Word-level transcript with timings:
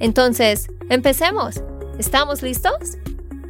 Entonces, 0.00 0.68
empecemos. 0.90 1.62
¿Estamos 1.98 2.42
listos? 2.42 2.98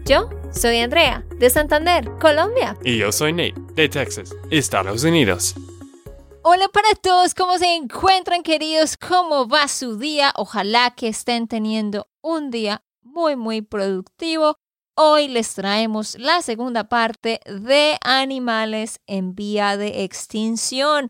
Yo 0.04 0.28
soy 0.52 0.78
Andrea, 0.78 1.24
de 1.38 1.50
Santander, 1.50 2.10
Colombia. 2.20 2.76
Y 2.84 2.98
yo 2.98 3.10
soy 3.12 3.32
Nate, 3.32 3.54
de 3.74 3.88
Texas, 3.88 4.34
Estados 4.50 5.04
Unidos. 5.04 5.54
Hola 6.42 6.68
para 6.68 6.94
todos, 6.94 7.34
¿cómo 7.34 7.56
se 7.58 7.74
encuentran 7.74 8.42
queridos? 8.42 8.96
¿Cómo 8.96 9.48
va 9.48 9.66
su 9.68 9.96
día? 9.96 10.32
Ojalá 10.36 10.94
que 10.94 11.08
estén 11.08 11.48
teniendo 11.48 12.08
un 12.20 12.50
día 12.50 12.84
muy 13.02 13.36
muy 13.36 13.62
productivo 13.62 14.58
Hoy 14.96 15.26
les 15.26 15.54
traemos 15.54 16.16
la 16.20 16.40
segunda 16.40 16.88
parte 16.88 17.40
de 17.46 17.96
animales 18.04 19.00
en 19.08 19.34
vía 19.34 19.76
de 19.76 20.04
extinción. 20.04 21.08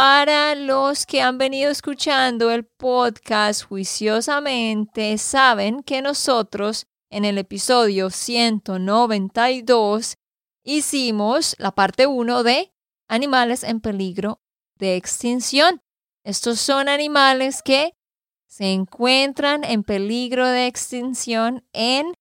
Para 0.00 0.54
los 0.54 1.06
que 1.06 1.22
han 1.22 1.38
venido 1.38 1.72
escuchando 1.72 2.52
el 2.52 2.64
podcast 2.64 3.64
juiciosamente, 3.64 5.18
saben 5.18 5.82
que 5.82 6.02
nosotros 6.02 6.86
en 7.10 7.24
el 7.24 7.36
episodio 7.36 8.08
192 8.08 10.16
hicimos 10.62 11.56
la 11.58 11.72
parte 11.72 12.06
1 12.06 12.44
de 12.44 12.72
animales 13.08 13.64
en 13.64 13.80
peligro 13.80 14.40
de 14.76 14.94
extinción. 14.94 15.82
Estos 16.22 16.60
son 16.60 16.88
animales 16.88 17.64
que 17.64 17.96
se 18.46 18.72
encuentran 18.72 19.64
en 19.64 19.82
peligro 19.82 20.46
de 20.46 20.68
extinción 20.68 21.66
en 21.72 22.14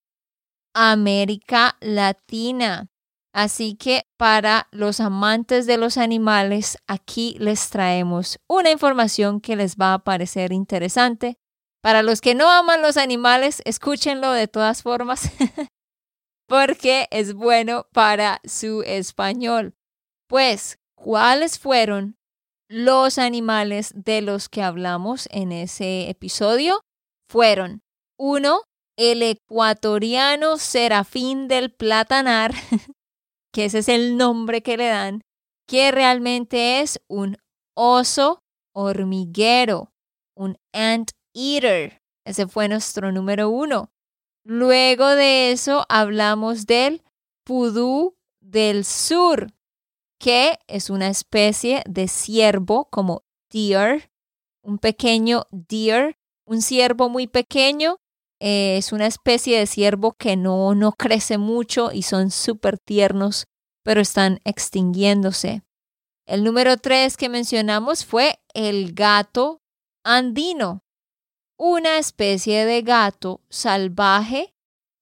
América 0.74 1.78
Latina. 1.80 2.90
Así 3.38 3.76
que 3.76 4.08
para 4.18 4.68
los 4.72 5.00
amantes 5.00 5.68
de 5.68 5.78
los 5.78 6.00
animales, 6.00 6.80
aquí 6.88 7.36
les 7.38 7.70
traemos 7.70 8.40
una 8.50 8.72
información 8.72 9.42
que 9.42 9.56
les 9.56 9.76
va 9.76 9.94
a 9.94 10.00
parecer 10.00 10.52
interesante. 10.52 11.38
Para 11.84 12.02
los 12.02 12.20
que 12.20 12.34
no 12.34 12.50
aman 12.50 12.82
los 12.82 12.98
animales, 12.98 13.62
escúchenlo 13.64 14.32
de 14.32 14.48
todas 14.48 14.82
formas, 14.82 15.30
porque 16.48 17.08
es 17.12 17.36
bueno 17.36 17.86
para 17.94 18.42
su 18.44 18.82
español. 18.82 19.76
Pues, 20.28 20.80
¿cuáles 20.96 21.60
fueron 21.60 22.18
los 22.68 23.20
animales 23.20 23.92
de 23.94 24.24
los 24.24 24.50
que 24.50 24.64
hablamos 24.64 25.30
en 25.30 25.52
ese 25.52 26.10
episodio? 26.10 26.82
Fueron, 27.30 27.84
uno, 28.18 28.64
el 28.98 29.22
ecuatoriano 29.22 30.58
serafín 30.58 31.48
del 31.48 31.72
platanar, 31.72 32.56
que 33.58 33.66
ese 33.66 33.80
es 33.80 33.90
el 33.90 34.18
nombre 34.18 34.62
que 34.62 34.78
le 34.78 34.86
dan, 34.86 35.24
que 35.68 35.90
realmente 35.90 36.82
es 36.82 37.02
un 37.08 37.38
oso 37.76 38.44
hormiguero, 38.72 39.92
un 40.36 40.60
ant 40.74 41.10
eater. 41.34 42.04
Ese 42.24 42.46
fue 42.48 42.70
nuestro 42.70 43.12
número 43.12 43.50
uno. 43.50 43.92
Luego 44.44 45.08
de 45.08 45.52
eso 45.52 45.88
hablamos 45.90 46.68
del 46.68 47.02
pudú 47.44 48.16
del 48.42 48.86
sur, 48.86 49.48
que 50.20 50.60
es 50.68 50.92
una 50.92 51.08
especie 51.08 51.82
de 51.90 52.08
ciervo 52.08 52.88
como 52.92 53.24
deer, 53.52 54.12
un 54.62 54.78
pequeño 54.78 55.48
deer, 55.50 56.16
un 56.46 56.62
ciervo 56.62 57.10
muy 57.10 57.26
pequeño 57.26 57.98
eh, 58.40 58.78
es 58.78 58.92
una 58.92 59.08
especie 59.08 59.58
de 59.60 59.68
ciervo 59.68 60.14
que 60.14 60.36
no, 60.36 60.76
no 60.76 60.92
crece 60.92 61.38
mucho 61.38 61.92
y 61.92 62.04
son 62.04 62.32
súper 62.32 62.78
tiernos, 62.78 63.46
pero 63.84 64.02
están 64.02 64.40
extinguiéndose. 64.44 65.64
El 66.28 66.44
número 66.44 66.78
tres 66.78 67.18
que 67.18 67.30
mencionamos 67.30 68.06
fue 68.06 68.40
el 68.54 68.94
gato 68.94 69.62
andino, 70.04 70.84
una 71.58 71.98
especie 71.98 72.66
de 72.66 72.82
gato 72.82 73.42
salvaje 73.50 74.54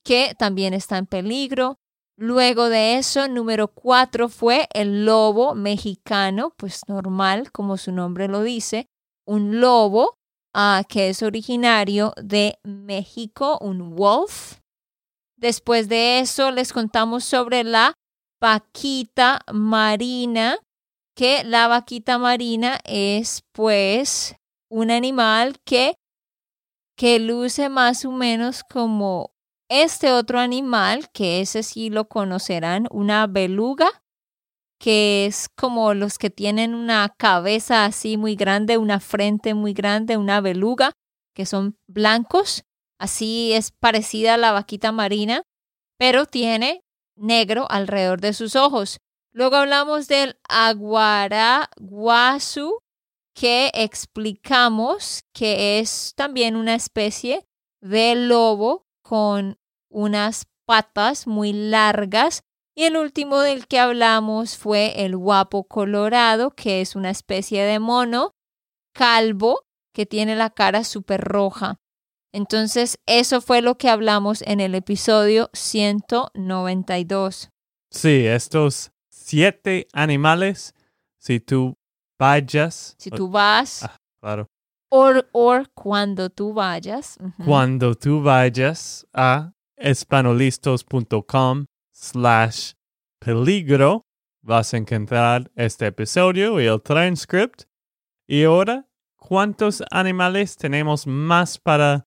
que 0.04 0.36
también 0.38 0.74
está 0.74 0.98
en 0.98 1.08
peligro. 1.08 1.80
Luego 2.18 2.70
de 2.70 2.98
eso, 2.98 3.28
número 3.28 3.68
cuatro 3.68 4.30
fue 4.30 4.70
el 4.74 5.06
lobo 5.06 5.56
mexicano, 5.56 6.54
pues 6.56 6.82
normal, 6.88 7.52
como 7.52 7.76
su 7.76 7.92
nombre 7.92 8.28
lo 8.28 8.42
dice, 8.42 8.88
un 9.26 9.60
lobo 9.60 10.20
que 10.88 11.10
es 11.10 11.22
originario 11.22 12.14
de 12.22 12.58
México, 12.64 13.58
un 13.62 13.96
wolf. 13.96 14.60
Después 15.38 15.90
de 15.90 16.20
eso 16.20 16.52
les 16.52 16.72
contamos 16.72 17.26
sobre 17.26 17.64
la 17.64 17.94
vaquita 18.42 19.42
marina, 19.52 20.58
que 21.16 21.44
la 21.44 21.68
vaquita 21.68 22.18
marina 22.18 22.80
es 22.86 23.44
pues 23.52 24.36
un 24.70 24.92
animal 24.92 25.58
que, 25.66 25.96
que 26.98 27.20
luce 27.20 27.68
más 27.70 28.06
o 28.06 28.12
menos 28.12 28.64
como 28.64 29.32
este 29.70 30.12
otro 30.12 30.40
animal, 30.40 31.10
que 31.12 31.42
ese 31.42 31.64
sí 31.64 31.90
lo 31.90 32.08
conocerán, 32.08 32.88
una 32.92 33.28
beluga 33.28 34.05
que 34.86 35.26
es 35.26 35.50
como 35.58 35.96
los 35.96 36.20
que 36.20 36.30
tienen 36.30 36.76
una 36.76 37.12
cabeza 37.18 37.86
así 37.86 38.18
muy 38.18 38.36
grande, 38.36 38.78
una 38.78 39.00
frente 39.00 39.56
muy 39.56 39.74
grande, 39.74 40.16
una 40.16 40.42
beluga, 40.42 40.92
que 41.34 41.48
son 41.48 41.76
blancos. 41.88 42.66
Así 43.00 43.54
es 43.54 43.72
parecida 43.72 44.36
a 44.36 44.38
la 44.38 44.52
vaquita 44.52 44.92
marina, 44.92 45.42
pero 45.98 46.28
tiene 46.28 46.84
negro 47.18 47.66
alrededor 47.68 48.22
de 48.22 48.34
sus 48.34 48.56
ojos. 48.56 49.00
Luego 49.34 49.56
hablamos 49.56 50.08
del 50.08 50.38
aguaraguasu, 50.48 52.78
que 53.34 53.72
explicamos 53.74 55.22
que 55.34 55.80
es 55.80 56.14
también 56.16 56.56
una 56.56 56.76
especie 56.76 57.44
de 57.82 58.14
lobo 58.14 58.86
con 59.02 59.58
unas 59.90 60.46
patas 60.68 61.26
muy 61.26 61.54
largas 61.54 62.44
y 62.76 62.84
el 62.84 62.98
último 62.98 63.40
del 63.40 63.68
que 63.68 63.80
hablamos 63.80 64.58
fue 64.58 65.06
el 65.06 65.16
guapo 65.16 65.64
colorado, 65.64 66.52
que 66.52 66.82
es 66.82 66.96
una 66.96 67.10
especie 67.10 67.64
de 67.64 67.80
mono 67.80 68.34
calvo 68.94 69.62
que 69.94 70.06
tiene 70.06 70.36
la 70.36 70.50
cara 70.50 70.84
súper 70.84 71.22
roja. 71.22 71.78
Entonces, 72.34 73.00
eso 73.06 73.40
fue 73.40 73.62
lo 73.62 73.78
que 73.78 73.90
hablamos 73.90 74.42
en 74.42 74.60
el 74.60 74.76
episodio 74.76 75.50
192. 75.54 77.50
Sí, 77.90 78.28
estos 78.28 78.92
siete 79.10 79.88
animales, 79.94 80.76
si 81.18 81.40
tú 81.40 81.76
vayas. 82.20 82.96
Si 83.00 83.10
tú 83.10 83.30
vas. 83.30 83.84
Ah, 83.84 83.96
claro. 84.22 84.48
O 84.90 85.14
cuando 85.74 86.30
tú 86.30 86.54
vayas. 86.54 87.18
Cuando 87.46 87.96
tú 87.96 88.22
vayas 88.22 89.08
a 89.14 89.54
espanolistos.com 89.78 91.66
slash 91.96 92.74
peligro 93.20 94.06
vas 94.42 94.74
a 94.74 94.78
encontrar 94.78 95.50
este 95.56 95.88
episodio 95.88 96.60
y 96.60 96.66
el 96.66 96.82
transcript. 96.82 97.64
Y 98.28 98.44
ahora, 98.44 98.86
¿cuántos 99.16 99.82
animales 99.92 100.56
tenemos 100.58 101.08
más 101.08 101.58
para 101.58 102.06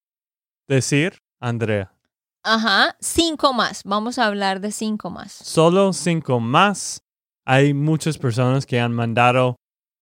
decir, 0.68 1.18
Andrea? 1.40 1.92
Ajá, 2.44 2.96
cinco 3.00 3.52
más. 3.52 3.82
Vamos 3.84 4.18
a 4.18 4.26
hablar 4.26 4.60
de 4.60 4.70
cinco 4.70 5.10
más. 5.10 5.32
Solo 5.32 5.92
cinco 5.92 6.38
más. 6.38 7.02
Hay 7.44 7.74
muchas 7.74 8.18
personas 8.18 8.66
que 8.66 8.78
han 8.78 8.92
mandado 8.92 9.56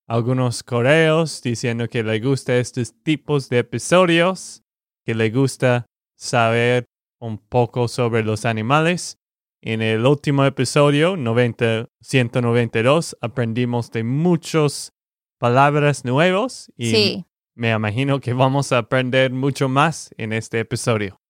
algunos 0.09 0.63
correos 0.63 1.41
diciendo 1.43 1.89
que 1.89 2.03
le 2.03 2.21
gusta 2.21 2.57
estos 2.57 2.93
tipos 3.03 3.49
de 3.49 3.59
episodios, 3.59 4.63
que 5.05 5.15
le 5.15 5.31
gusta 5.31 5.87
saber 6.17 6.85
un 7.19 7.39
poco 7.39 7.89
sobre 7.89 8.23
los 8.23 8.45
animales. 8.45 9.19
En 9.67 9.83
el 9.83 10.07
último 10.07 10.45
episodio, 10.45 11.17
90, 11.17 11.89
192, 12.01 13.17
aprendimos 13.21 13.91
de 13.91 14.05
muchas 14.05 14.93
palabras 15.41 16.05
nuevas 16.05 16.71
y 16.77 17.25
me 17.57 17.73
imagino 17.73 18.21
que 18.21 18.33
vamos 18.33 18.71
a 18.71 18.79
aprender 18.79 19.33
mucho 19.33 19.69
más 19.69 20.15
en 20.19 20.33
este 20.33 20.61
episodio. 20.61 21.21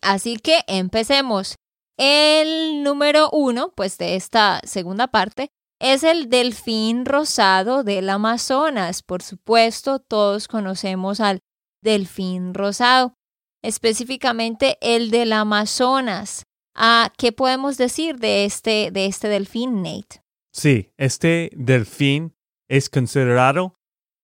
Así 0.00 0.38
que 0.38 0.60
empecemos. 0.66 1.56
El 1.98 2.82
número 2.82 3.28
uno, 3.32 3.74
pues 3.76 3.98
de 3.98 4.16
esta 4.16 4.62
segunda 4.64 5.08
parte, 5.08 5.50
es 5.78 6.04
el 6.04 6.30
delfín 6.30 7.04
rosado 7.04 7.84
del 7.84 8.08
Amazonas. 8.08 9.02
Por 9.02 9.22
supuesto, 9.22 9.98
todos 9.98 10.48
conocemos 10.48 11.20
al 11.20 11.40
delfín 11.82 12.54
rosado. 12.54 13.12
específicamente 13.60 14.78
el 14.80 15.10
del 15.10 15.34
Amazonas. 15.34 16.47
Ah, 16.74 17.12
¿Qué 17.16 17.32
podemos 17.32 17.76
decir 17.76 18.18
de 18.18 18.44
este, 18.44 18.90
de 18.92 19.06
este 19.06 19.28
delfín, 19.28 19.82
Nate? 19.82 20.22
Sí, 20.52 20.92
este 20.96 21.50
delfín 21.54 22.34
es 22.68 22.88
considerado 22.88 23.74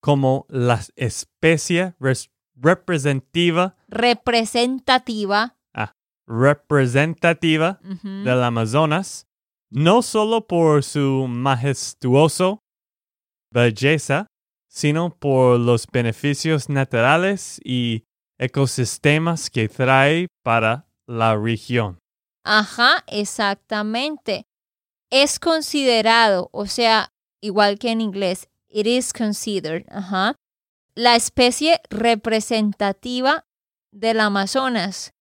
como 0.01 0.47
la 0.49 0.81
especie 0.97 1.95
res- 1.99 2.31
representativa, 2.55 3.77
Representativa. 3.89 5.57
representativa 6.27 7.81
Ujú. 7.85 8.09
del 8.25 8.43
Amazonas, 8.43 9.27
no 9.71 10.01
solo 10.03 10.47
por 10.47 10.83
su 10.83 11.27
majestuoso 11.29 12.61
belleza, 13.53 14.27
sino 14.69 15.11
por 15.11 15.61
los 15.61 15.87
beneficios 15.87 16.69
naturales 16.69 17.61
y 17.65 18.05
ecosistemas 18.39 19.51
que 19.51 19.69
trae 19.69 20.27
para 20.43 20.87
la 21.07 21.37
región. 21.37 21.99
Ajá, 22.45 23.05
exactamente. 23.07 24.47
Es 25.11 25.41
considerado, 25.41 26.51
o 26.53 26.67
sea, 26.67 27.13
igual 27.41 27.79
que 27.79 27.91
en 27.91 28.01
inglés, 28.01 28.49
it 28.69 28.87
is 28.87 29.13
considered, 29.13 29.87
ajá, 29.91 30.37
la 30.95 31.17
especie 31.17 31.81
representativa 31.91 33.47
del 33.93 34.21
Amazonas. 34.21 35.15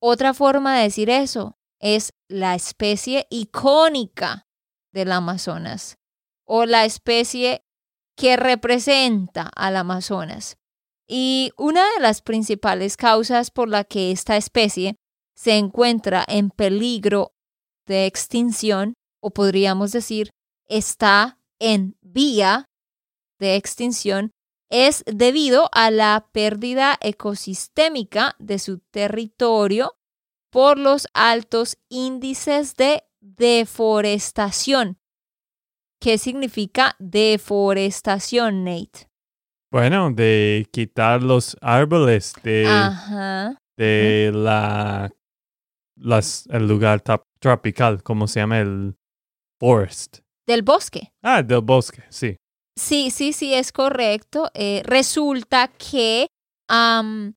Otra 0.00 0.34
forma 0.34 0.76
de 0.76 0.82
decir 0.84 1.10
eso 1.10 1.56
es 1.80 2.12
la 2.28 2.54
especie 2.54 3.26
icónica 3.30 4.46
del 4.92 5.12
Amazonas 5.12 5.96
o 6.44 6.66
la 6.66 6.84
especie 6.84 7.64
que 8.16 8.36
representa 8.36 9.50
al 9.54 9.76
Amazonas. 9.76 10.56
Y 11.06 11.52
una 11.56 11.84
de 11.94 12.00
las 12.00 12.22
principales 12.22 12.96
causas 12.96 13.50
por 13.50 13.68
la 13.68 13.84
que 13.84 14.10
esta 14.10 14.36
especie 14.36 14.96
se 15.34 15.56
encuentra 15.56 16.24
en 16.26 16.50
peligro 16.50 17.32
de 17.86 18.06
extinción, 18.06 18.94
o 19.20 19.30
podríamos 19.30 19.92
decir, 19.92 20.30
está 20.66 21.38
en 21.58 21.96
vía 22.00 22.66
de 23.38 23.56
extinción, 23.56 24.30
es 24.70 25.04
debido 25.06 25.68
a 25.72 25.90
la 25.90 26.28
pérdida 26.32 26.96
ecosistémica 27.00 28.34
de 28.38 28.58
su 28.58 28.78
territorio 28.90 29.96
por 30.50 30.78
los 30.78 31.06
altos 31.14 31.76
índices 31.88 32.76
de 32.76 33.04
deforestación. 33.20 34.98
¿Qué 36.00 36.18
significa 36.18 36.96
deforestación, 36.98 38.64
Nate? 38.64 39.08
Bueno, 39.70 40.12
de 40.12 40.68
quitar 40.70 41.22
los 41.22 41.56
árboles 41.60 42.34
de, 42.42 42.66
Ajá. 42.68 43.58
de 43.76 44.30
la, 44.34 45.10
las, 45.96 46.46
el 46.50 46.66
lugar 46.66 47.02
tropical, 47.38 48.02
como 48.02 48.26
se 48.26 48.40
llama 48.40 48.60
el 48.60 48.96
forest. 49.58 50.18
Del 50.46 50.62
bosque. 50.62 51.12
Ah, 51.22 51.42
del 51.42 51.60
bosque, 51.62 52.02
sí. 52.10 52.36
Sí, 52.76 53.10
sí, 53.10 53.32
sí, 53.32 53.54
es 53.54 53.72
correcto. 53.72 54.50
Eh, 54.54 54.82
resulta 54.84 55.68
que 55.68 56.26
am, 56.68 57.34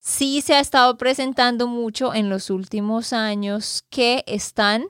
sí 0.00 0.40
se 0.40 0.54
ha 0.54 0.60
estado 0.60 0.96
presentando 0.96 1.66
mucho 1.66 2.14
en 2.14 2.28
los 2.28 2.50
últimos 2.50 3.12
años 3.12 3.82
que 3.90 4.22
están 4.26 4.86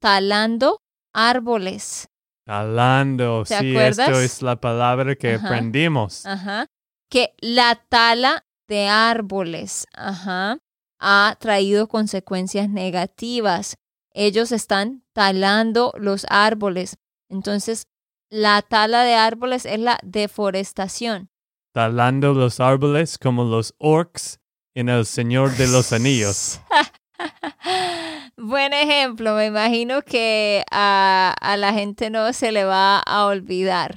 talando 0.00 0.78
árboles. 1.14 2.08
Talando, 2.46 3.44
¿Te 3.46 3.58
sí, 3.58 3.70
acuerdas? 3.70 3.98
esto 4.08 4.20
es 4.20 4.42
la 4.42 4.56
palabra 4.60 5.14
que 5.14 5.34
Ajá. 5.34 5.46
aprendimos. 5.46 6.26
Ajá. 6.26 6.66
Que 7.10 7.34
la 7.40 7.74
tala 7.88 8.44
de 8.68 8.88
árboles, 8.88 9.86
ajá, 9.92 10.58
ha 11.00 11.36
traído 11.40 11.88
consecuencias 11.88 12.68
negativas. 12.68 13.76
Ellos 14.12 14.52
están 14.52 15.02
talando 15.12 15.92
los 15.98 16.26
árboles. 16.28 16.98
Entonces, 17.28 17.86
la 18.28 18.62
tala 18.62 19.02
de 19.02 19.14
árboles 19.14 19.66
es 19.66 19.80
la 19.80 19.98
deforestación. 20.02 21.30
Talando 21.72 22.34
los 22.34 22.60
árboles 22.60 23.18
como 23.18 23.44
los 23.44 23.74
orcs 23.78 24.38
en 24.74 24.88
El 24.88 25.06
Señor 25.06 25.56
de 25.56 25.68
los 25.68 25.92
Anillos. 25.92 26.60
Buen 28.36 28.72
ejemplo, 28.72 29.34
me 29.34 29.46
imagino 29.46 30.02
que 30.02 30.64
a, 30.70 31.34
a 31.40 31.56
la 31.56 31.72
gente 31.72 32.10
no 32.10 32.32
se 32.32 32.52
le 32.52 32.64
va 32.64 33.00
a 33.00 33.26
olvidar. 33.26 33.96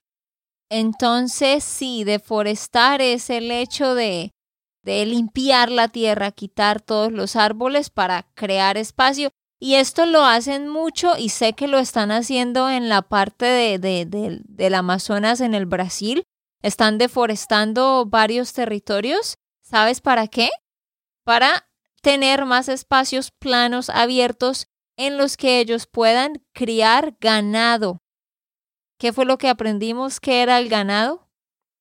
Entonces, 0.69 1.63
sí, 1.63 2.03
deforestar 2.03 3.01
es 3.01 3.29
el 3.29 3.51
hecho 3.51 3.95
de, 3.95 4.31
de 4.83 5.05
limpiar 5.05 5.71
la 5.71 5.87
tierra, 5.87 6.31
quitar 6.31 6.81
todos 6.81 7.11
los 7.11 7.35
árboles 7.35 7.89
para 7.89 8.23
crear 8.35 8.77
espacio. 8.77 9.29
Y 9.59 9.75
esto 9.75 10.05
lo 10.05 10.25
hacen 10.25 10.67
mucho 10.67 11.17
y 11.17 11.29
sé 11.29 11.53
que 11.53 11.67
lo 11.67 11.79
están 11.79 12.11
haciendo 12.11 12.69
en 12.69 12.89
la 12.89 13.01
parte 13.01 13.45
de, 13.45 13.79
de- 13.79 14.05
de- 14.05 14.41
del 14.43 14.75
Amazonas 14.75 15.39
en 15.39 15.53
el 15.53 15.65
Brasil. 15.65 16.23
Están 16.61 16.97
deforestando 16.97 18.05
varios 18.05 18.51
territorios. 18.53 19.35
¿Sabes 19.61 20.01
para 20.01 20.27
qué? 20.27 20.49
Para 21.23 21.67
tener 22.01 22.43
más 22.45 22.67
espacios 22.67 23.31
planos 23.31 23.89
abiertos 23.89 24.67
en 24.97 25.17
los 25.17 25.37
que 25.37 25.59
ellos 25.61 25.87
puedan 25.87 26.43
criar 26.53 27.15
ganado. 27.21 28.01
¿Qué 28.99 29.13
fue 29.13 29.25
lo 29.25 29.37
que 29.37 29.47
aprendimos 29.49 30.19
que 30.19 30.41
era 30.41 30.59
el 30.59 30.67
ganado? 30.69 31.29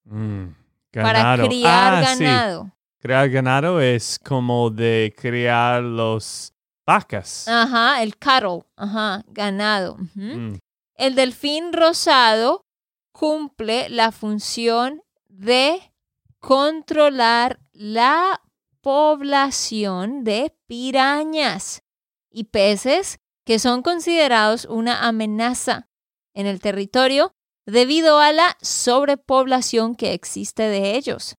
Mm, 0.04 0.54
Para 1.02 1.32
criar 1.48 1.94
Ah, 1.94 2.00
ganado. 2.24 2.72
Criar 3.02 3.30
ganado 3.30 3.80
es 3.80 4.16
como 4.20 4.70
de 4.70 5.12
criar 5.18 5.82
los 5.82 6.54
vacas. 6.86 7.48
Ajá, 7.48 8.00
el 8.00 8.16
cattle, 8.16 8.60
ajá, 8.76 9.24
ganado. 9.26 9.96
Mm, 10.14 10.54
El 10.94 11.16
delfín 11.16 11.72
rosado 11.72 12.64
cumple 13.10 13.88
la 13.88 14.12
función 14.12 15.02
de 15.28 15.92
controlar 16.38 17.58
la 17.72 18.40
población 18.82 20.22
de 20.22 20.56
pirañas 20.68 21.82
y 22.30 22.44
peces 22.44 23.18
que 23.44 23.58
son 23.58 23.82
considerados 23.82 24.64
una 24.64 25.08
amenaza 25.08 25.88
en 26.34 26.46
el 26.46 26.60
territorio 26.60 27.34
debido 27.66 28.20
a 28.20 28.30
la 28.32 28.56
sobrepoblación 28.60 29.96
que 29.96 30.12
existe 30.12 30.62
de 30.68 30.94
ellos. 30.94 31.34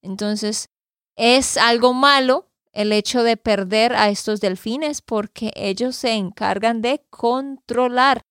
Entonces, 0.00 0.70
es 1.16 1.56
algo 1.56 1.94
malo 1.94 2.48
el 2.72 2.92
hecho 2.92 3.22
de 3.22 3.36
perder 3.36 3.94
a 3.94 4.08
estos 4.08 4.40
delfines 4.40 5.02
porque 5.02 5.52
ellos 5.54 5.94
se 5.96 6.12
encargan 6.12 6.80
de 6.80 7.04
controlar 7.10 8.22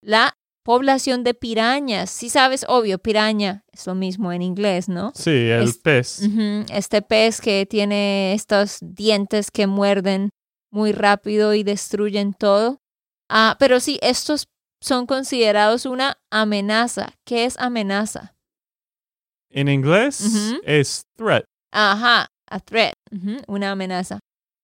la 0.00 0.36
población 0.62 1.24
de 1.24 1.34
pirañas. 1.34 2.10
Si 2.10 2.28
sabes, 2.28 2.64
obvio, 2.68 2.98
piraña 2.98 3.64
es 3.72 3.86
lo 3.86 3.94
mismo 3.94 4.32
en 4.32 4.42
inglés, 4.42 4.88
¿no? 4.88 5.12
sí, 5.14 5.30
el 5.30 5.74
pez. 5.82 6.20
Este 6.72 7.02
pez 7.02 7.40
que 7.40 7.66
tiene 7.66 8.34
estos 8.34 8.78
dientes 8.80 9.50
que 9.50 9.66
muerden 9.66 10.30
muy 10.70 10.92
rápido 10.92 11.54
y 11.54 11.64
destruyen 11.64 12.34
todo. 12.34 12.80
Ah, 13.28 13.56
pero 13.58 13.80
sí, 13.80 13.98
estos 14.02 14.46
son 14.80 15.06
considerados 15.06 15.86
una 15.86 16.18
amenaza. 16.30 17.14
¿Qué 17.24 17.44
es 17.44 17.58
amenaza? 17.58 18.34
En 19.50 19.68
inglés 19.68 20.24
es 20.64 21.04
threat. 21.16 21.44
Ajá, 21.72 22.26
a 22.48 22.60
threat, 22.60 22.94
una 23.48 23.70
amenaza. 23.72 24.18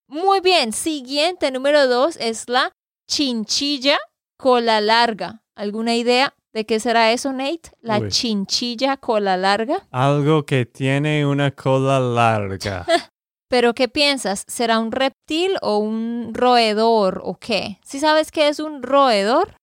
Muy 0.09 0.41
bien, 0.41 0.73
siguiente, 0.73 1.50
número 1.50 1.87
dos, 1.87 2.17
es 2.19 2.49
la 2.49 2.73
chinchilla 3.09 3.99
cola 4.38 4.81
larga. 4.81 5.43
¿Alguna 5.57 5.97
idea 5.97 6.35
de 6.55 6.65
qué 6.67 6.81
será 6.81 7.12
eso, 7.12 7.33
Nate? 7.33 7.71
La 7.81 7.99
Uy. 7.99 8.09
chinchilla 8.11 8.97
cola 8.97 9.37
larga. 9.37 9.87
Algo 9.91 10.45
que 10.47 10.67
tiene 10.67 11.27
una 11.27 11.50
cola 11.50 11.99
larga. 12.00 12.87
Pero 13.50 13.73
¿qué 13.75 13.88
piensas? 13.88 14.45
¿Será 14.47 14.79
un 14.79 14.93
reptil 14.93 15.57
o 15.62 15.79
un 15.79 16.33
roedor 16.35 17.23
o 17.25 17.35
qué? 17.37 17.79
¿Sí 17.83 17.99
sabes 17.99 18.31
qué 18.31 18.49
es 18.49 18.61
un 18.61 18.83
roedor? 18.83 19.57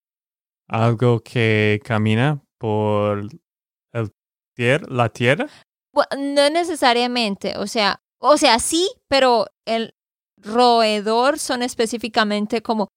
Algo 0.67 1.19
que 1.19 1.79
camina 1.83 2.41
por 2.59 3.27
el 3.93 4.09
tier- 4.57 4.87
la 4.89 5.09
tierra. 5.09 5.47
No 6.17 6.49
necesariamente, 6.49 7.57
o 7.57 7.67
sea, 7.67 8.01
o 8.19 8.37
sea, 8.37 8.59
sí, 8.59 8.89
pero 9.07 9.47
el 9.65 9.93
roedor 10.37 11.39
son 11.39 11.61
específicamente 11.63 12.61
como 12.61 12.87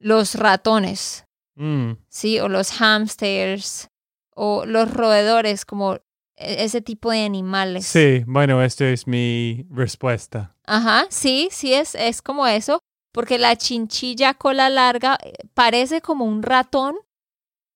los 0.00 0.34
ratones, 0.34 1.24
Mm, 1.60 1.94
¿sí? 2.08 2.38
O 2.38 2.48
los 2.48 2.70
hamsters 2.80 3.88
o 4.36 4.64
los 4.64 4.92
roedores, 4.94 5.64
como 5.64 5.94
e- 6.36 6.62
ese 6.64 6.80
tipo 6.80 7.10
de 7.10 7.24
animales. 7.24 7.84
Sí, 7.84 8.22
bueno, 8.28 8.62
esta 8.62 8.88
es 8.88 9.08
mi 9.08 9.66
respuesta. 9.70 10.54
Ajá, 10.66 11.06
sí, 11.10 11.48
sí, 11.50 11.74
es, 11.74 11.96
es 11.96 12.22
como 12.22 12.46
eso, 12.46 12.78
porque 13.12 13.38
la 13.38 13.56
chinchilla 13.56 14.34
cola 14.34 14.70
larga 14.70 15.18
eh, 15.24 15.32
parece 15.54 16.00
como 16.00 16.24
un 16.26 16.44
ratón, 16.44 16.94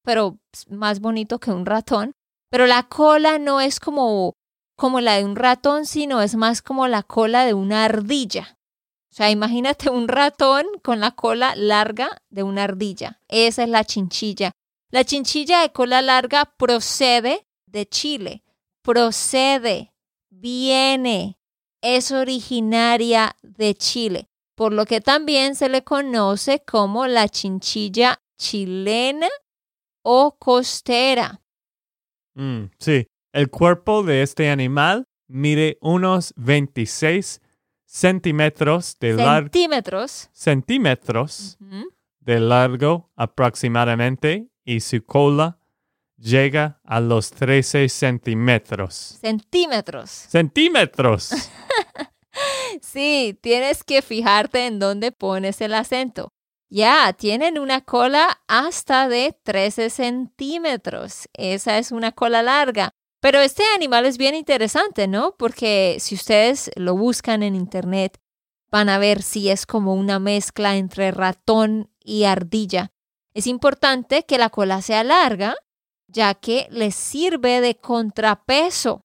pero 0.05 0.39
más 0.71 1.01
bonito 1.01 1.41
que 1.41 1.51
un 1.51 1.67
ratón, 1.67 2.13
pero 2.51 2.67
la 2.69 2.85
cola 2.85 3.41
no 3.41 3.61
es 3.61 3.81
como, 3.81 4.35
como 4.83 5.01
la 5.01 5.17
de 5.17 5.25
un 5.25 5.37
ratón, 5.37 5.87
sino 5.87 6.23
es 6.23 6.35
más 6.35 6.61
como 6.61 6.89
la 6.89 7.05
cola 7.05 7.47
de 7.47 7.55
una 7.55 7.85
ardilla. 7.85 8.59
O 9.13 9.15
sea, 9.15 9.31
imagínate 9.31 9.91
un 9.91 10.09
ratón 10.09 10.67
con 10.83 10.99
la 10.99 11.13
cola 11.13 11.55
larga 11.55 12.21
de 12.31 12.43
una 12.43 12.65
ardilla. 12.65 13.21
Esa 13.29 13.63
es 13.63 13.69
la 13.69 13.85
chinchilla. 13.85 14.51
La 14.91 15.05
chinchilla 15.05 15.61
de 15.61 15.71
cola 15.71 16.03
larga 16.03 16.53
procede 16.57 17.47
de 17.67 17.87
Chile. 17.87 18.43
Procede, 18.83 19.95
viene, 20.31 21.39
es 21.81 22.11
originaria 22.11 23.37
de 23.43 23.77
Chile, 23.77 24.31
por 24.57 24.73
lo 24.73 24.85
que 24.85 25.01
también 25.01 25.55
se 25.55 25.69
le 25.69 25.85
conoce 25.85 26.65
como 26.65 27.07
la 27.07 27.29
chinchilla 27.29 28.21
chilena 28.37 29.29
o 30.03 30.35
costera. 30.41 31.41
Mm, 32.35 32.65
sí, 32.81 33.07
el 33.33 33.51
cuerpo 33.51 34.03
de 34.03 34.23
este 34.23 34.51
animal 34.51 35.09
mide 35.27 35.79
unos 35.81 36.35
26 36.37 37.41
centímetros 37.85 38.97
de 39.01 39.15
largo. 39.15 39.49
Centímetros. 39.49 40.31
Centímetros 40.33 41.59
de 42.21 42.41
largo 42.41 43.11
aproximadamente 43.17 44.49
y 44.65 44.81
su 44.81 45.05
cola 45.05 45.59
llega 46.17 46.81
a 46.85 47.01
los 47.01 47.31
13 47.33 47.89
centímetros. 47.89 49.19
Centímetros. 49.21 50.11
¡Centímetros! 50.11 51.31
Sí, 52.81 53.39
tienes 53.43 53.85
que 53.85 54.01
fijarte 54.01 54.67
en 54.67 54.79
dónde 54.79 55.13
pones 55.13 55.61
el 55.61 55.75
acento. 55.75 56.33
Ya, 56.71 57.13
tienen 57.13 57.59
una 57.59 57.83
cola 57.83 58.41
hasta 58.49 59.09
de 59.09 59.39
13 59.43 59.91
centímetros. 59.91 61.29
Esa 61.35 61.77
es 61.77 61.93
una 61.93 62.13
cola 62.13 62.43
larga. 62.43 62.95
Pero 63.23 63.39
este 63.39 63.63
animal 63.77 64.05
es 64.05 64.19
bien 64.19 64.35
interesante, 64.35 65.07
¿no? 65.07 65.37
Porque 65.39 65.99
si 66.01 66.17
ustedes 66.17 66.73
lo 66.75 66.97
buscan 66.97 67.45
en 67.45 67.55
internet, 67.55 68.19
van 68.69 68.89
a 68.89 68.99
ver 68.99 69.23
si 69.23 69.49
es 69.49 69.65
como 69.65 69.95
una 69.95 70.19
mezcla 70.19 70.77
entre 70.77 71.13
ratón 71.13 71.89
y 72.01 72.25
ardilla. 72.25 72.91
Es 73.33 73.47
importante 73.47 74.25
que 74.25 74.39
la 74.39 74.51
cola 74.51 74.83
sea 74.83 75.05
larga, 75.05 75.55
ya 76.09 76.35
que 76.35 76.67
les 76.73 76.97
sirve 76.97 77.61
de 77.61 77.77
contrapeso 77.77 79.05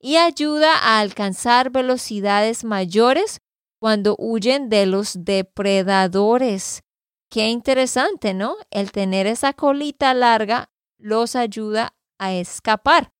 y 0.00 0.16
ayuda 0.16 0.72
a 0.78 1.00
alcanzar 1.00 1.70
velocidades 1.70 2.64
mayores 2.64 3.42
cuando 3.78 4.16
huyen 4.18 4.70
de 4.70 4.86
los 4.86 5.26
depredadores. 5.26 6.84
Qué 7.28 7.48
interesante, 7.48 8.32
¿no? 8.32 8.56
El 8.70 8.92
tener 8.92 9.26
esa 9.26 9.52
colita 9.52 10.14
larga 10.14 10.70
los 10.96 11.36
ayuda 11.36 11.92
a 12.18 12.32
escapar. 12.32 13.11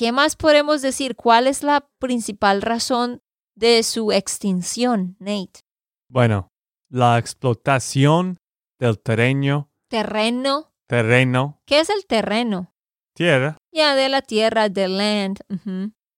¿Qué 0.00 0.12
más 0.12 0.34
podemos 0.34 0.80
decir? 0.80 1.14
¿Cuál 1.14 1.46
es 1.46 1.62
la 1.62 1.86
principal 1.98 2.62
razón 2.62 3.20
de 3.54 3.82
su 3.82 4.12
extinción, 4.12 5.14
Nate? 5.18 5.60
Bueno, 6.08 6.48
la 6.88 7.18
explotación 7.18 8.38
del 8.78 8.98
terreno, 8.98 9.70
Terreno. 9.90 10.72
terreno, 10.86 11.60
¿Qué 11.66 11.80
es 11.80 11.90
el 11.90 12.06
terreno? 12.06 12.72
tierra, 13.14 13.58
Ya 13.74 13.94
de 13.94 14.08
la 14.08 14.22
tierra, 14.22 14.70
de 14.70 14.88
land. 14.88 15.40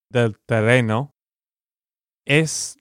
del 0.08 0.38
terreno 0.46 1.16
es 2.24 2.78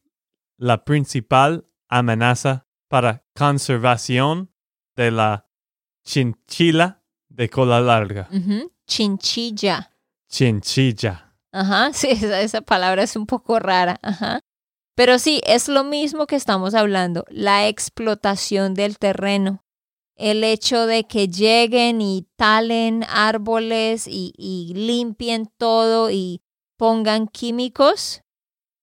la 0.59 0.83
principal 0.85 1.65
amenaza 1.89 2.67
para 2.87 3.25
conservación 3.35 4.53
de 4.95 5.09
la 5.09 5.49
chinchila 6.05 7.03
de 7.27 7.49
cola 7.49 7.81
larga. 7.81 8.29
Chinchilla. 8.85 9.87
Chinchilla. 10.31 11.35
Ajá, 11.51 11.91
sí, 11.93 12.09
esa, 12.09 12.61
palabra 12.61 13.03
es 13.03 13.15
un 13.15 13.27
poco 13.27 13.59
rara. 13.59 13.99
Ajá. 14.01 14.39
Pero 14.95 15.19
sí, 15.19 15.41
es 15.45 15.67
lo 15.67 15.83
mismo 15.83 16.25
que 16.25 16.35
estamos 16.35 16.73
hablando, 16.73 17.25
la 17.29 17.67
explotación 17.67 18.73
del 18.73 18.97
terreno. 18.97 19.63
El 20.15 20.43
hecho 20.43 20.85
de 20.85 21.05
que 21.05 21.27
lleguen 21.27 22.01
y 22.01 22.27
talen 22.35 23.03
árboles 23.09 24.05
y, 24.07 24.73
limpien 24.75 25.47
todo 25.57 26.11
y 26.11 26.41
pongan 26.77 27.27
químicos 27.27 28.21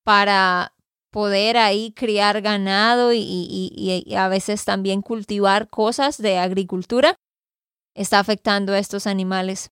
para 0.04 0.74
poder 1.10 1.56
ahí 1.56 1.92
criar 1.92 2.40
ganado 2.40 3.12
y 3.12 4.14
a 4.16 4.28
veces 4.28 4.64
también 4.64 5.02
cultivar 5.02 5.68
cosas 5.68 6.18
de 6.18 6.38
agricultura, 6.38 7.14
está 7.94 8.18
afectando 8.18 8.72
a 8.72 8.78
estos 8.78 9.06
animales. 9.06 9.70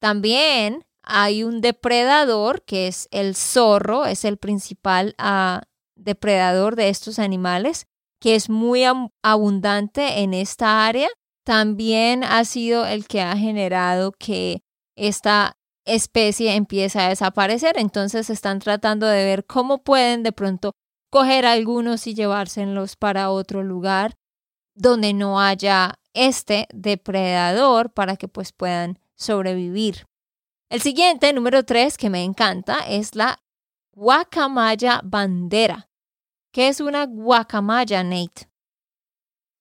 También 0.00 0.84
hay 1.06 1.44
un 1.44 1.60
depredador 1.60 2.62
que 2.64 2.88
es 2.88 3.08
el 3.10 3.34
zorro, 3.34 4.06
es 4.06 4.24
el 4.24 4.36
principal 4.36 5.14
ah, 5.18 5.62
depredador 5.96 6.76
de 6.76 6.88
estos 6.88 7.18
animales, 7.18 7.86
que 8.20 8.34
es 8.34 8.48
muy 8.48 8.82
abundante 9.22 10.20
en 10.20 10.34
esta 10.34 10.86
área. 10.86 11.08
También 11.44 12.24
ha 12.24 12.44
sido 12.44 12.86
el 12.86 13.06
que 13.06 13.20
ha 13.20 13.36
generado 13.36 14.12
que 14.12 14.62
esta 14.96 15.56
especie 15.84 16.54
empiece 16.54 16.98
a 16.98 17.08
desaparecer. 17.08 17.76
Entonces 17.78 18.30
están 18.30 18.58
tratando 18.60 19.06
de 19.06 19.24
ver 19.24 19.44
cómo 19.44 19.82
pueden 19.82 20.22
de 20.22 20.32
pronto 20.32 20.72
coger 21.10 21.46
algunos 21.46 22.06
y 22.06 22.14
llevárselos 22.14 22.96
para 22.96 23.30
otro 23.30 23.62
lugar 23.62 24.16
donde 24.74 25.12
no 25.12 25.40
haya 25.40 25.94
este 26.14 26.66
depredador 26.72 27.92
para 27.92 28.16
que 28.16 28.28
pues 28.28 28.52
puedan 28.52 28.98
sobrevivir. 29.14 30.06
El 30.74 30.80
siguiente, 30.80 31.32
número 31.32 31.62
tres, 31.62 31.96
que 31.96 32.10
me 32.10 32.24
encanta, 32.24 32.78
es 32.88 33.14
la 33.14 33.38
guacamaya 33.94 35.00
bandera. 35.04 35.88
¿Qué 36.52 36.66
es 36.66 36.80
una 36.80 37.06
guacamaya, 37.06 38.02
Nate? 38.02 38.48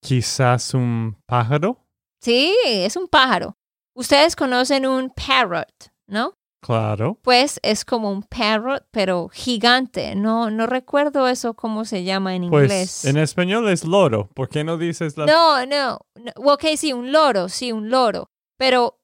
Quizás 0.02 0.74
un 0.74 1.16
pájaro. 1.28 1.78
Sí, 2.20 2.56
es 2.66 2.96
un 2.96 3.08
pájaro. 3.08 3.54
Ustedes 3.96 4.36
conocen 4.36 4.88
un 4.88 5.12
parrot, 5.12 5.92
¿no? 6.08 6.34
Claro. 6.64 7.20
Pues 7.22 7.60
es 7.62 7.86
como 7.86 8.10
un 8.10 8.24
parrot, 8.24 8.88
pero 8.90 9.30
gigante. 9.32 10.16
No, 10.16 10.50
no 10.50 10.66
recuerdo 10.66 11.28
eso 11.28 11.54
cómo 11.54 11.86
se 11.86 12.04
llama 12.04 12.34
en 12.34 12.50
Pues 12.50 12.64
inglés. 12.64 13.06
en 13.06 13.18
español 13.18 13.70
es 13.70 13.86
loro. 13.86 14.30
¿Por 14.34 14.50
qué 14.50 14.64
no 14.64 14.78
dices 14.80 15.16
la 15.16 15.28
No, 15.28 15.64
no, 15.68 16.00
no. 16.16 16.32
Ok, 16.38 16.64
sí, 16.76 16.92
un 16.92 17.12
loro, 17.12 17.50
sí, 17.50 17.72
un 17.72 17.92
loro. 17.92 18.32
Pero, 18.58 18.98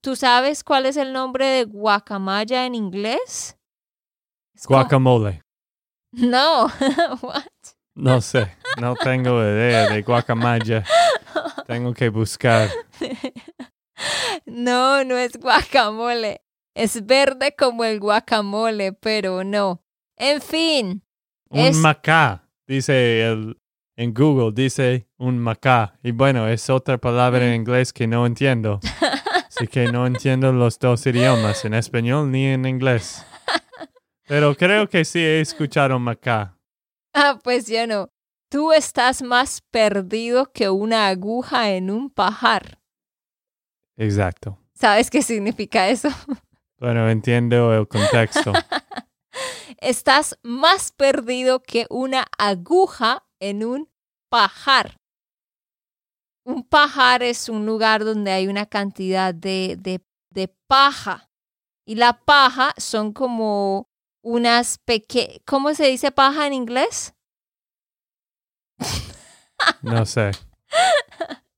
¿tú 0.00 0.16
sabes 0.16 0.64
cuál 0.64 0.86
es 0.86 0.96
el 0.96 1.12
nombre 1.12 1.46
de 1.46 1.64
guacamaya 1.64 2.66
en 2.66 2.74
inglés? 2.74 3.56
Guacamole? 4.66 5.42
No, 6.12 6.66
what? 7.22 7.44
No 7.94 8.20
sé. 8.20 8.56
No 8.80 8.96
tengo 8.96 9.40
idea 9.42 9.88
de 9.88 10.02
guacamaya. 10.02 10.84
Tengo 11.68 11.94
que 11.94 12.08
buscar. 12.08 12.68
No, 14.46 15.04
no 15.04 15.16
es 15.16 15.36
guacamole. 15.38 16.42
Es 16.74 17.06
verde 17.06 17.54
como 17.56 17.84
el 17.84 18.00
guacamole, 18.00 18.92
pero 18.92 19.44
no. 19.44 19.84
En 20.16 20.40
fin, 20.40 21.02
Un 21.48 21.60
Es- 21.60 21.76
macá. 21.76 22.48
Dice 22.66 23.22
el, 23.26 23.56
en 23.96 24.12
Google, 24.14 24.52
dice 24.52 25.08
un 25.18 25.38
macá. 25.38 25.98
Y 26.02 26.10
bueno, 26.12 26.48
es 26.48 26.70
otra 26.70 26.98
palabra 26.98 27.40
Mm. 27.40 27.48
en 27.48 27.54
inglés 27.54 27.92
que 27.92 28.06
no 28.06 28.26
entiendo. 28.26 28.80
Así 29.60 29.68
que 29.68 29.92
no 29.92 30.06
entiendo 30.06 30.52
los 30.52 30.78
dos 30.78 31.06
idiomas, 31.06 31.66
en 31.66 31.74
español 31.74 32.30
ni 32.30 32.46
en 32.46 32.64
inglés. 32.64 33.26
Pero 34.26 34.54
creo 34.54 34.88
que 34.88 35.04
sí 35.04 35.18
he 35.18 35.42
escuchado 35.42 35.98
macá. 35.98 36.56
ah, 37.12 37.38
pues 37.44 37.66
yo 37.66 37.86
no. 37.86 38.08
Tú 38.48 38.72
estás 38.72 39.20
más 39.20 39.60
perdido 39.60 40.50
que 40.50 40.70
una 40.70 41.08
aguja 41.08 41.72
en 41.72 41.90
un 41.90 42.08
pajar. 42.08 42.80
Exacto. 43.98 44.58
¿Sabes 44.72 45.10
qué 45.10 45.20
significa 45.20 45.90
eso? 45.90 46.08
Bueno, 46.78 47.10
entiendo 47.10 47.74
el 47.74 47.86
contexto. 47.86 48.54
Estás 49.76 50.38
más 50.42 50.90
perdido 50.90 51.62
que 51.62 51.86
una 51.90 52.24
aguja 52.38 53.26
en 53.40 53.62
un 53.62 53.90
pajar. 54.30 54.99
Un 56.50 56.64
pajar 56.64 57.22
es 57.22 57.48
un 57.48 57.64
lugar 57.64 58.04
donde 58.04 58.32
hay 58.32 58.48
una 58.48 58.66
cantidad 58.66 59.32
de, 59.32 59.76
de, 59.78 60.04
de 60.30 60.48
paja. 60.66 61.30
Y 61.86 61.94
la 61.94 62.24
paja 62.24 62.74
son 62.76 63.12
como 63.12 63.88
unas 64.20 64.78
pequeñas... 64.78 65.38
¿Cómo 65.46 65.72
se 65.74 65.86
dice 65.86 66.10
paja 66.10 66.48
en 66.48 66.54
inglés? 66.54 67.14
No 69.82 70.04
sé. 70.04 70.32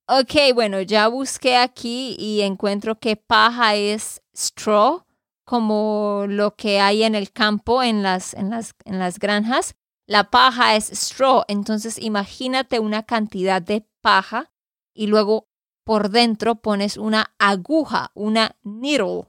Ok, 0.08 0.52
bueno, 0.54 0.82
ya 0.82 1.08
busqué 1.08 1.56
aquí 1.56 2.16
y 2.18 2.42
encuentro 2.42 2.98
que 2.98 3.16
paja 3.16 3.76
es 3.76 4.20
straw, 4.36 5.06
como 5.44 6.24
lo 6.28 6.54
que 6.54 6.80
hay 6.80 7.04
en 7.04 7.14
el 7.14 7.32
campo, 7.32 7.82
en 7.82 8.02
las, 8.02 8.34
en 8.34 8.50
las, 8.50 8.74
en 8.84 8.98
las 8.98 9.18
granjas. 9.18 9.74
La 10.06 10.28
paja 10.28 10.76
es 10.76 10.90
straw, 10.90 11.44
entonces 11.48 11.98
imagínate 11.98 12.78
una 12.78 13.04
cantidad 13.04 13.62
de 13.62 13.86
paja 14.02 14.51
y 14.94 15.06
luego 15.06 15.48
por 15.84 16.10
dentro 16.10 16.56
pones 16.56 16.96
una 16.96 17.34
aguja, 17.38 18.10
una 18.14 18.56
needle. 18.62 19.26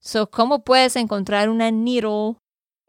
So, 0.00 0.30
¿cómo 0.30 0.64
puedes 0.64 0.96
encontrar 0.96 1.48
una 1.48 1.70
needle 1.70 2.36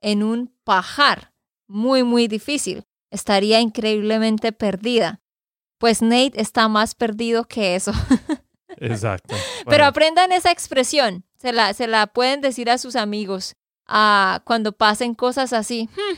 en 0.02 0.24
un 0.24 0.56
pajar? 0.64 1.34
Muy, 1.68 2.04
muy 2.04 2.28
difícil. 2.28 2.86
Estaría 3.12 3.60
increíblemente 3.60 4.52
perdida. 4.52 5.22
Pues 5.80 6.02
Nate 6.02 6.42
está 6.42 6.68
más 6.68 6.96
perdido 6.96 7.46
que 7.46 7.76
eso. 7.76 7.92
Exacto. 8.78 9.36
Pero 9.66 9.86
aprendan 9.86 10.32
esa 10.32 10.52
expresión. 10.52 11.24
Se 11.38 11.54
la, 11.54 11.74
se 11.74 11.88
la 11.88 12.08
pueden 12.08 12.42
decir 12.42 12.70
a 12.70 12.78
sus 12.78 12.96
amigos 12.96 13.56
ah, 13.86 14.42
cuando 14.44 14.72
pasen 14.72 15.14
cosas 15.14 15.54
así. 15.54 15.88
"Hmm, 15.96 16.18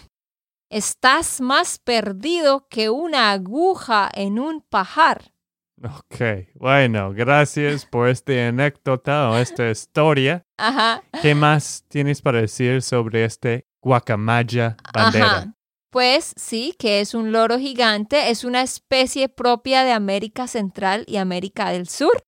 estás 0.70 1.42
más 1.42 1.78
perdido 1.80 2.68
que 2.70 2.90
una 2.90 3.32
aguja 3.32 4.10
en 4.14 4.40
un 4.40 4.62
pajar. 4.62 5.34
Ok, 5.84 6.48
bueno, 6.56 7.14
gracias 7.14 7.86
por 7.86 8.10
esta 8.10 8.48
anécdota 8.48 9.30
o 9.30 9.38
esta 9.38 9.70
historia. 9.70 10.46
Ajá. 10.58 11.04
¿Qué 11.22 11.36
más 11.36 11.86
tienes 11.88 12.22
para 12.22 12.42
decir 12.42 12.82
sobre 12.82 13.26
este 13.26 13.68
guacamaya 13.82 14.78
bandera? 14.94 15.26
Ajá. 15.26 15.54
Pues 15.92 16.34
sí, 16.38 16.76
que 16.78 17.02
es 17.02 17.16
un 17.16 17.32
loro 17.32 17.58
gigante, 17.58 18.30
es 18.30 18.44
una 18.44 18.62
especie 18.62 19.28
propia 19.28 19.84
de 19.84 19.92
América 19.92 20.48
Central 20.48 21.04
y 21.08 21.18
América 21.18 21.72
del 21.72 21.88
Sur 21.88 22.24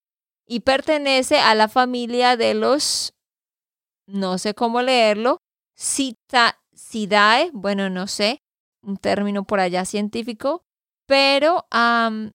y 0.46 0.60
pertenece 0.60 1.38
a 1.38 1.54
la 1.54 1.68
familia 1.68 2.36
de 2.36 2.54
los, 2.54 3.14
no 4.08 4.38
sé 4.38 4.54
cómo 4.54 4.82
leerlo, 4.82 5.38
Citacidae, 5.78 7.50
bueno, 7.52 7.88
no 7.88 8.08
sé, 8.08 8.42
un 8.82 8.96
término 8.96 9.44
por 9.44 9.60
allá 9.60 9.84
científico, 9.84 10.64
pero 11.06 11.66
am, 11.70 12.32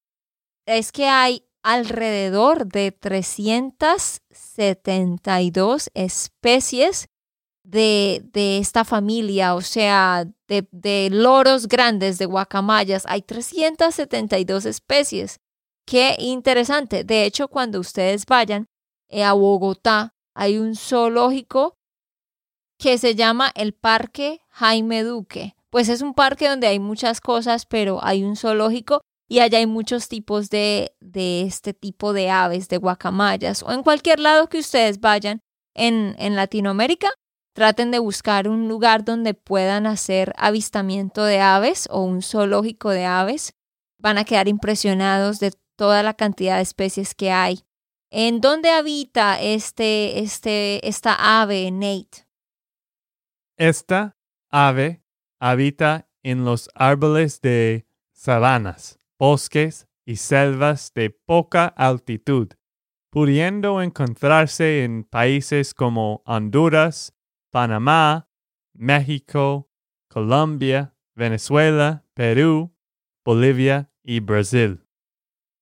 es 0.68 0.92
que 0.92 1.06
hay 1.06 1.44
alrededor 1.62 2.66
de 2.66 2.92
372 2.92 5.90
especies 5.94 7.08
de, 7.64 8.22
de 8.32 8.58
esta 8.58 8.84
familia, 8.84 9.54
o 9.54 9.62
sea, 9.62 10.26
de, 10.46 10.68
de 10.70 11.08
loros 11.10 11.66
grandes, 11.68 12.18
de 12.18 12.26
guacamayas. 12.26 13.06
Hay 13.06 13.22
372 13.22 14.66
especies. 14.66 15.40
Qué 15.86 16.16
interesante. 16.18 17.04
De 17.04 17.24
hecho, 17.24 17.48
cuando 17.48 17.80
ustedes 17.80 18.26
vayan 18.26 18.66
eh, 19.08 19.24
a 19.24 19.32
Bogotá, 19.32 20.14
hay 20.34 20.58
un 20.58 20.76
zoológico 20.76 21.78
que 22.78 22.98
se 22.98 23.14
llama 23.14 23.50
el 23.54 23.72
Parque 23.72 24.42
Jaime 24.50 25.02
Duque. 25.02 25.56
Pues 25.70 25.88
es 25.88 26.02
un 26.02 26.12
parque 26.14 26.48
donde 26.48 26.66
hay 26.66 26.78
muchas 26.78 27.20
cosas, 27.20 27.66
pero 27.66 27.98
hay 28.02 28.22
un 28.22 28.36
zoológico 28.36 29.00
y 29.28 29.40
allá 29.40 29.58
hay 29.58 29.66
muchos 29.66 30.08
tipos 30.08 30.50
de, 30.50 30.96
de 31.00 31.42
este 31.42 31.74
tipo 31.74 32.12
de 32.12 32.30
aves, 32.30 32.68
de 32.68 32.78
guacamayas, 32.78 33.62
o 33.62 33.72
en 33.72 33.82
cualquier 33.82 34.20
lado 34.20 34.48
que 34.48 34.58
ustedes 34.58 35.00
vayan 35.00 35.42
en, 35.74 36.16
en 36.18 36.34
Latinoamérica, 36.34 37.08
traten 37.52 37.90
de 37.90 37.98
buscar 37.98 38.48
un 38.48 38.68
lugar 38.68 39.04
donde 39.04 39.34
puedan 39.34 39.86
hacer 39.86 40.32
avistamiento 40.38 41.24
de 41.24 41.40
aves 41.40 41.88
o 41.90 42.02
un 42.02 42.22
zoológico 42.22 42.90
de 42.90 43.04
aves. 43.04 43.54
Van 43.98 44.16
a 44.16 44.24
quedar 44.24 44.48
impresionados 44.48 45.40
de 45.40 45.52
toda 45.76 46.02
la 46.02 46.14
cantidad 46.14 46.56
de 46.56 46.62
especies 46.62 47.14
que 47.14 47.32
hay. 47.32 47.64
¿En 48.10 48.40
dónde 48.40 48.70
habita 48.70 49.40
este, 49.40 50.20
este, 50.20 50.86
esta 50.88 51.40
ave, 51.42 51.70
Nate? 51.70 52.26
Esta 53.56 54.16
ave 54.50 55.02
habita 55.40 56.08
en 56.22 56.44
los 56.44 56.70
árboles 56.74 57.40
de 57.40 57.86
sabanas, 58.12 58.97
bosques 59.18 59.88
y 60.06 60.16
selvas 60.16 60.92
de 60.94 61.10
poca 61.10 61.66
altitud, 61.66 62.48
pudiendo 63.10 63.82
encontrarse 63.82 64.84
en 64.84 65.04
países 65.04 65.74
como 65.74 66.22
Honduras, 66.24 67.14
Panamá, 67.50 68.30
México, 68.74 69.68
Colombia, 70.08 70.94
Venezuela, 71.14 72.04
Perú, 72.14 72.74
Bolivia 73.24 73.90
y 74.02 74.20
Brasil. 74.20 74.84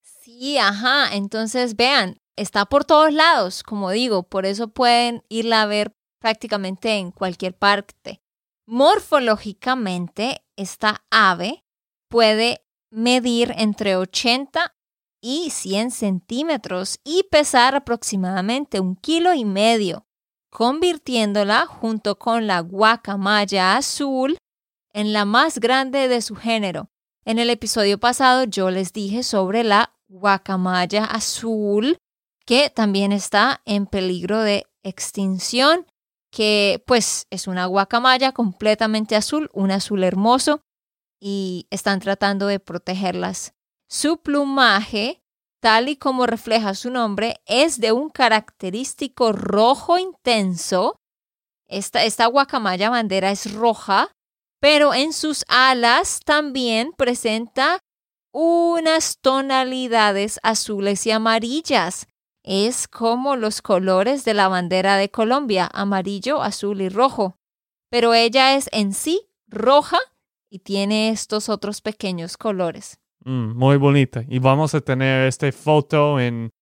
Sí, 0.03 0.59
ajá. 0.59 1.15
Entonces, 1.15 1.77
vean, 1.77 2.21
está 2.37 2.67
por 2.67 2.85
todos 2.85 3.13
lados, 3.13 3.63
como 3.63 3.91
digo, 3.91 4.23
por 4.23 4.47
eso 4.47 4.69
pueden 4.69 5.25
irla 5.29 5.63
a 5.63 5.67
ver 5.67 5.97
prácticamente 6.21 6.97
en 6.97 7.11
cualquier 7.11 7.57
parte. 7.57 8.21
Morfológicamente, 8.67 10.45
esta 10.57 11.05
ave 11.11 11.65
puede 12.09 12.66
medir 12.91 13.53
entre 13.57 13.97
80 13.97 14.75
y 15.21 15.51
100 15.51 15.91
centímetros 15.91 16.99
y 17.05 17.25
pesar 17.31 17.75
aproximadamente 17.75 18.81
un 18.81 18.97
kilo 18.97 19.35
y 19.35 19.45
medio, 19.45 20.07
convirtiéndola 20.51 21.67
junto 21.67 22.19
con 22.19 22.47
la 22.47 22.61
guacamaya 22.61 23.77
azul 23.77 24.39
en 24.93 25.13
la 25.13 25.25
más 25.25 25.59
grande 25.59 26.09
de 26.09 26.23
su 26.23 26.37
género. 26.37 26.89
En 27.25 27.39
el 27.39 27.51
episodio 27.51 27.99
pasado 27.99 28.45
yo 28.45 28.71
les 28.71 28.93
dije 28.93 29.23
sobre 29.23 29.65
la 29.65 29.95
guacamaya 30.09 31.05
azul, 31.05 31.99
que 32.47 32.71
también 32.71 33.11
está 33.11 33.63
en 33.65 33.87
peligro 33.87 34.41
de 34.41 34.65
extinción, 34.85 35.87
que 36.31 36.83
pues 36.87 37.27
es 37.31 37.49
una 37.49 37.67
guacamaya 37.67 38.33
completamente 38.33 39.17
azul, 39.17 39.51
un 39.53 39.73
azul 39.73 40.05
hermoso, 40.05 40.61
y 41.21 41.67
están 41.71 42.01
tratando 42.01 42.47
de 42.47 42.61
protegerlas. 42.61 43.55
Su 43.89 44.19
plumaje, 44.19 45.23
tal 45.61 45.89
y 45.89 45.97
como 45.97 46.27
refleja 46.27 46.75
su 46.75 46.91
nombre, 46.91 47.41
es 47.47 47.81
de 47.81 47.93
un 47.93 48.11
característico 48.11 49.33
rojo 49.33 49.99
intenso. 49.99 50.97
Esta, 51.69 52.05
esta 52.05 52.27
guacamaya 52.27 52.91
bandera 52.91 53.31
es 53.31 53.53
roja, 53.53 54.13
pero 54.61 54.95
en 54.95 55.13
sus 55.13 55.45
alas 55.49 56.21
también 56.25 56.93
presenta 56.97 57.81
unas 58.33 59.19
tonalidades 59.21 60.39
azules 60.43 61.07
y 61.07 61.11
amarillas. 61.11 62.07
Es 62.43 62.87
como 62.87 63.35
los 63.35 63.63
colores 63.63 64.25
de 64.25 64.35
la 64.35 64.49
bandera 64.49 64.97
de 64.97 65.11
Colombia, 65.11 65.69
amarillo, 65.73 66.43
azul 66.43 66.81
y 66.81 66.89
rojo. 66.89 67.37
Pero 67.91 68.15
ella 68.15 68.55
es 68.55 68.69
en 68.73 68.93
sí 68.93 69.29
roja 69.49 69.99
y 70.51 70.61
tiene 70.61 71.11
estos 71.11 71.49
otros 71.49 71.81
pequeños 71.81 72.37
colores. 72.37 72.99
Mm, 73.25 73.57
muy 73.57 73.77
bonita. 73.77 74.25
Y 74.29 74.39
vamos 74.39 74.75
a 74.75 74.81
tener 74.81 75.27
esta 75.27 75.51
foto 75.53 76.21
en, 76.21 76.53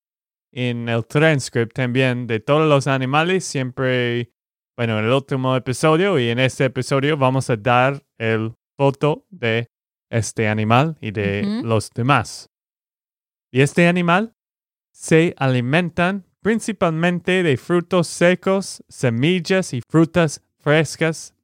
en 0.52 0.88
el 0.88 1.06
transcript 1.06 1.74
también 1.74 2.26
de 2.26 2.40
todos 2.40 2.68
los 2.68 2.86
animales. 2.86 3.44
Siempre, 3.44 4.32
bueno, 4.76 4.98
en 4.98 5.04
el 5.04 5.12
último 5.12 5.54
episodio 5.56 6.18
y 6.18 6.28
en 6.28 6.38
este 6.38 6.64
episodio 6.64 7.16
vamos 7.16 7.50
a 7.50 7.56
dar 7.56 8.02
el 8.18 8.54
foto 8.76 9.26
de 9.30 9.68
este 10.10 10.48
animal 10.48 10.96
y 11.00 11.10
de 11.10 11.60
los 11.62 11.90
demás. 11.90 12.50
Y 13.50 13.60
este 13.60 13.86
animal 13.86 14.34
se 14.92 15.34
alimentan 15.38 16.24
principalmente 16.40 17.42
de 17.42 17.56
frutos 17.56 18.06
secos, 18.06 18.82
semillas 18.88 19.72
y 19.72 19.80
frutas 19.80 20.42
frescas, 20.58 21.34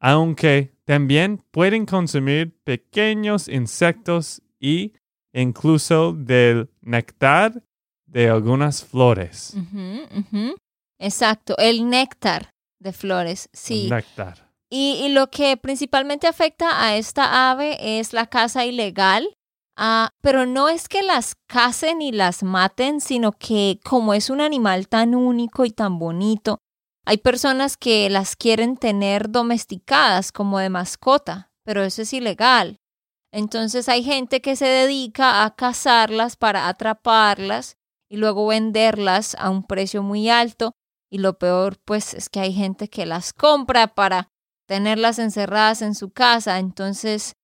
aunque 0.00 0.73
también 0.84 1.42
pueden 1.50 1.86
consumir 1.86 2.56
pequeños 2.64 3.48
insectos 3.48 4.42
y 4.60 4.92
incluso 5.32 6.12
del 6.12 6.70
néctar 6.80 7.62
de 8.06 8.28
algunas 8.28 8.84
flores. 8.84 9.56
Exacto, 10.98 11.56
el 11.58 11.88
néctar 11.88 12.50
de 12.78 12.92
flores, 12.92 13.48
sí. 13.52 13.88
Néctar. 13.90 14.50
Y, 14.70 15.00
y 15.04 15.08
lo 15.08 15.28
que 15.30 15.56
principalmente 15.56 16.26
afecta 16.26 16.84
a 16.84 16.96
esta 16.96 17.50
ave 17.50 17.98
es 17.98 18.12
la 18.12 18.26
caza 18.26 18.64
ilegal, 18.64 19.36
ah, 19.76 20.10
pero 20.20 20.46
no 20.46 20.68
es 20.68 20.88
que 20.88 21.02
las 21.02 21.34
cacen 21.46 22.02
y 22.02 22.12
las 22.12 22.42
maten, 22.42 23.00
sino 23.00 23.32
que 23.32 23.78
como 23.84 24.14
es 24.14 24.30
un 24.30 24.40
animal 24.40 24.88
tan 24.88 25.14
único 25.14 25.64
y 25.64 25.70
tan 25.70 25.98
bonito, 25.98 26.58
hay 27.04 27.18
personas 27.18 27.76
que 27.76 28.08
las 28.08 28.36
quieren 28.36 28.76
tener 28.76 29.30
domesticadas 29.30 30.32
como 30.32 30.58
de 30.58 30.70
mascota, 30.70 31.52
pero 31.62 31.82
eso 31.82 32.02
es 32.02 32.12
ilegal. 32.12 32.80
Entonces 33.32 33.88
hay 33.88 34.04
gente 34.04 34.40
que 34.40 34.56
se 34.56 34.66
dedica 34.66 35.44
a 35.44 35.54
cazarlas 35.54 36.36
para 36.36 36.68
atraparlas 36.68 37.76
y 38.08 38.16
luego 38.16 38.46
venderlas 38.46 39.34
a 39.38 39.50
un 39.50 39.64
precio 39.64 40.02
muy 40.02 40.30
alto. 40.30 40.76
Y 41.10 41.18
lo 41.18 41.38
peor, 41.38 41.78
pues, 41.84 42.14
es 42.14 42.28
que 42.28 42.40
hay 42.40 42.52
gente 42.52 42.88
que 42.88 43.06
las 43.06 43.32
compra 43.32 43.94
para 43.94 44.30
tenerlas 44.66 45.18
encerradas 45.18 45.82
en 45.82 45.94
su 45.94 46.10
casa. 46.10 46.58
Entonces, 46.58 47.34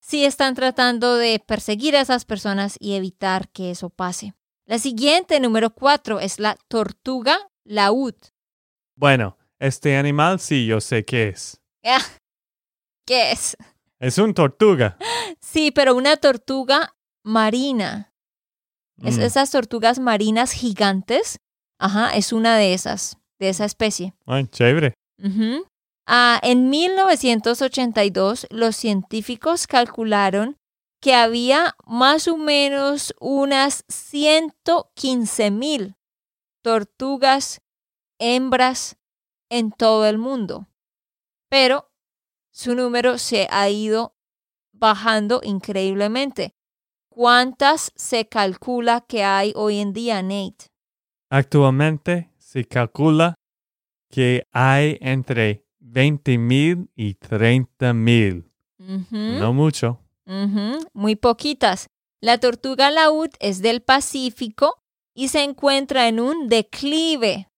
sí 0.00 0.24
están 0.24 0.54
tratando 0.54 1.16
de 1.16 1.40
perseguir 1.44 1.96
a 1.96 2.00
esas 2.00 2.24
personas 2.24 2.76
y 2.80 2.94
evitar 2.94 3.48
que 3.50 3.70
eso 3.70 3.90
pase. 3.90 4.34
La 4.66 4.78
siguiente, 4.78 5.40
número 5.40 5.74
cuatro, 5.74 6.20
es 6.20 6.38
la 6.38 6.56
tortuga 6.68 7.36
laúd. 7.64 8.14
Bueno, 9.02 9.36
este 9.58 9.96
animal 9.96 10.38
sí 10.38 10.64
yo 10.64 10.80
sé 10.80 11.04
qué 11.04 11.30
es. 11.30 11.60
¿Qué 13.04 13.32
es? 13.32 13.56
Es 13.98 14.16
un 14.18 14.32
tortuga. 14.32 14.96
Sí, 15.40 15.72
pero 15.72 15.96
una 15.96 16.16
tortuga 16.18 16.94
marina. 17.24 18.12
Es 19.02 19.18
Mm. 19.18 19.22
esas 19.22 19.50
tortugas 19.50 19.98
marinas 19.98 20.52
gigantes. 20.52 21.38
Ajá, 21.80 22.14
es 22.14 22.32
una 22.32 22.56
de 22.56 22.74
esas. 22.74 23.18
de 23.40 23.48
esa 23.48 23.64
especie. 23.64 24.14
Ay, 24.24 24.46
chévere. 24.46 24.94
Ujú. 25.20 25.66
Ah, 26.06 26.38
en 26.44 26.70
1982, 26.70 28.46
los 28.50 28.76
científicos 28.76 29.66
calcularon 29.66 30.58
que 31.00 31.12
había 31.16 31.74
más 31.84 32.28
o 32.28 32.36
menos 32.36 33.12
unas 33.18 33.84
115 33.88 35.50
mil 35.50 35.96
tortugas 36.62 37.58
hembras 38.22 38.96
en 39.50 39.72
todo 39.72 40.06
el 40.06 40.16
mundo. 40.16 40.68
Pero 41.48 41.90
su 42.50 42.74
número 42.74 43.18
se 43.18 43.48
ha 43.50 43.68
ido 43.68 44.14
bajando 44.72 45.40
increíblemente. 45.42 46.54
¿Cuántas 47.08 47.92
se 47.94 48.26
calcula 48.28 49.02
que 49.02 49.24
hay 49.24 49.52
hoy 49.54 49.78
en 49.80 49.92
día, 49.92 50.22
Nate? 50.22 50.68
Actualmente 51.28 52.30
se 52.38 52.64
calcula 52.64 53.34
que 54.08 54.46
hay 54.52 54.98
entre 55.00 55.66
20 55.80 56.38
mil 56.38 56.90
y 56.94 57.14
30 57.14 57.92
mil. 57.92 58.50
No 59.10 59.52
mucho. 59.52 60.00
Muy 60.92 61.16
poquitas. 61.16 61.88
La 62.20 62.38
tortuga 62.38 62.90
laúd 62.90 63.30
es 63.40 63.62
del 63.62 63.82
Pacífico 63.82 64.82
y 65.14 65.28
se 65.28 65.42
encuentra 65.42 66.08
en 66.08 66.20
un 66.20 66.48
declive. 66.48 67.48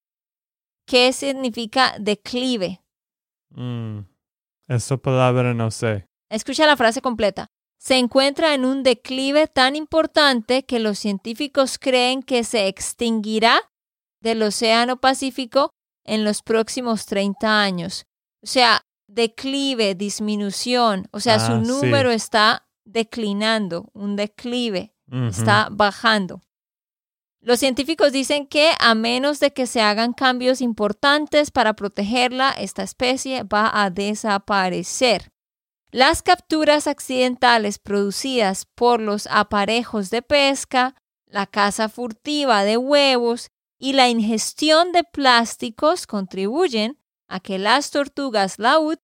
¿Qué 0.87 1.13
significa 1.13 1.95
declive? 1.99 2.81
Mm, 3.51 4.01
Esa 4.69 4.97
palabra 4.97 5.55
no 5.55 5.71
sé. 5.71 6.07
Escucha 6.31 6.67
la 6.67 6.77
frase 6.77 7.01
completa. 7.01 7.47
Se 7.79 7.99
encuentra 7.99 8.55
en 8.55 8.65
un 8.65 8.83
declive 8.83 9.47
tan 9.47 9.77
importante 9.77 10.65
que 10.65 10.79
los 10.79 10.99
científicos 10.99 11.79
creen 11.79 12.23
que 12.23 12.45
se 12.45 12.67
extinguirá 12.67 13.61
del 14.23 14.43
Océano 14.43 14.97
Pacífico 14.99 15.71
en 16.05 16.25
los 16.25 16.43
próximos 16.43 17.05
30 17.07 17.61
años. 17.63 18.05
O 18.43 18.47
sea, 18.47 18.81
declive, 19.07 19.95
disminución. 19.95 21.09
O 21.13 21.21
sea, 21.21 21.39
su 21.39 21.53
Ah, 21.53 21.61
sí. 21.63 21.69
número 21.71 22.11
está 22.11 22.67
declinando, 22.87 23.89
un 23.93 24.17
declive. 24.17 24.93
Está 25.29 25.69
bajando. 25.71 26.41
Los 27.45 27.61
científicos 27.61 28.11
dicen 28.11 28.47
que 28.47 28.71
a 28.81 28.95
menos 28.95 29.39
de 29.39 29.53
que 29.53 29.67
se 29.67 29.83
hagan 29.83 30.15
cambios 30.15 30.63
importantes 30.63 31.51
para 31.51 31.75
protegerla, 31.75 32.53
esta 32.53 32.83
especie 32.83 33.43
va 33.43 33.71
a 33.83 33.91
desaparecer. 33.91 35.31
Las 35.91 36.23
capturas 36.23 36.87
accidentales 36.87 37.79
producidas 37.79 38.65
por 38.65 38.99
los 38.99 39.27
aparejos 39.27 40.09
de 40.09 40.23
pesca, 40.23 40.95
la 41.27 41.47
caza 41.47 41.91
furtiva 41.91 42.65
de 42.65 42.79
huevos 42.79 43.51
y 43.79 43.93
la 43.93 44.09
ingestión 44.09 44.93
de 44.93 45.05
plásticos 45.05 46.07
contribuyen 46.07 46.99
a 47.29 47.41
que 47.41 47.59
las 47.59 47.91
tortugas 47.91 48.59
laúd 48.59 48.97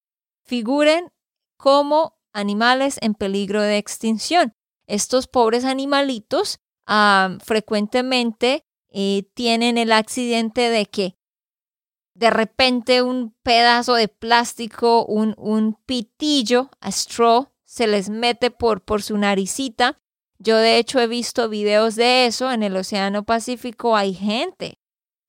figuren 0.46 1.12
como 1.59 2.18
animales 2.33 2.96
en 3.03 3.12
peligro 3.12 3.61
de 3.61 3.76
extinción 3.76 4.55
estos 4.87 5.29
pobres 5.29 5.66
animalitos 5.66 6.59
frecuentemente 7.44 8.64
eh, 8.90 9.24
tienen 9.35 9.79
el 9.79 9.92
accidente 9.92 10.70
de 10.70 10.87
que 10.87 11.16
de 12.14 12.31
repente 12.31 13.03
un 13.03 13.35
pedazo 13.42 13.94
de 13.94 14.09
plástico, 14.09 15.07
un, 15.07 15.35
un 15.38 15.79
pitillo, 15.87 16.70
a 16.81 16.90
straw, 16.90 17.48
se 17.64 17.87
les 17.87 18.11
mete 18.11 18.50
por, 18.50 18.83
por 18.83 19.03
su 19.03 19.16
naricita. 19.16 19.96
Yo 20.38 20.57
de 20.57 20.79
hecho 20.79 20.98
he 21.00 21.07
visto 21.07 21.48
videos 21.48 21.94
de 21.94 22.26
eso 22.26 22.50
en 22.50 22.62
el 22.62 22.76
Océano 22.76 23.24
Pacífico. 23.24 23.96
Hay 23.96 24.12
gente 24.12 24.81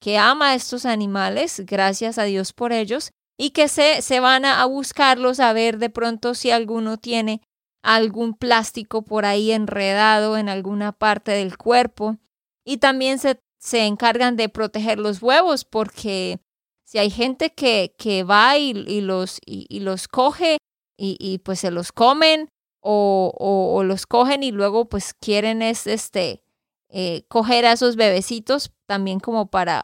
que 0.02 0.17
ama 0.17 0.50
a 0.50 0.56
estos 0.56 0.86
animales, 0.86 1.62
gracias 1.65 2.17
a 2.17 2.24
Dios 2.24 2.54
por 2.54 2.74
ellos, 2.74 3.12
y 3.38 3.52
que 3.52 3.67
se, 3.67 4.02
se 4.02 4.19
van 4.19 4.45
a 4.45 4.65
buscarlos 4.65 5.39
a 5.39 5.54
ver 5.54 5.78
de 5.78 5.89
pronto 5.89 6.34
si 6.34 6.50
alguno 6.50 6.97
tiene 6.97 7.41
algún 7.82 8.34
plástico 8.34 9.04
por 9.04 9.26
ahí 9.26 9.52
enredado 9.52 10.38
en 10.38 10.50
alguna 10.50 10.91
parte 10.91 11.32
del 11.32 11.58
cuerpo. 11.58 12.17
Y 12.63 12.78
también 12.78 13.20
se, 13.20 13.39
se 13.60 13.86
encargan 13.86 14.36
de 14.36 14.50
proteger 14.50 15.00
los 15.00 15.22
huevos 15.22 15.65
porque 15.65 16.39
si 16.86 16.98
hay 16.98 17.10
gente 17.10 17.54
que, 17.54 17.96
que 17.98 18.24
va 18.24 18.58
y, 18.58 18.72
y 18.72 19.02
los, 19.02 19.39
y, 19.46 19.80
los 19.80 20.08
coge 20.08 20.58
y, 20.98 21.17
y, 21.20 21.39
pues 21.39 21.60
se 21.60 21.72
los 21.72 21.91
comen 21.91 22.50
o, 22.82 23.32
o, 23.38 23.76
o 23.76 23.84
los 23.84 24.06
cogen 24.06 24.44
y 24.44 24.52
luego 24.52 24.89
pues 24.89 25.13
quieren 25.13 25.62
es, 25.62 25.88
este, 25.88 26.44
eh, 26.89 27.24
coger 27.30 27.65
a 27.65 27.72
esos 27.72 27.96
bebecitos 27.96 28.74
también 28.86 29.20
como 29.20 29.50
para 29.50 29.84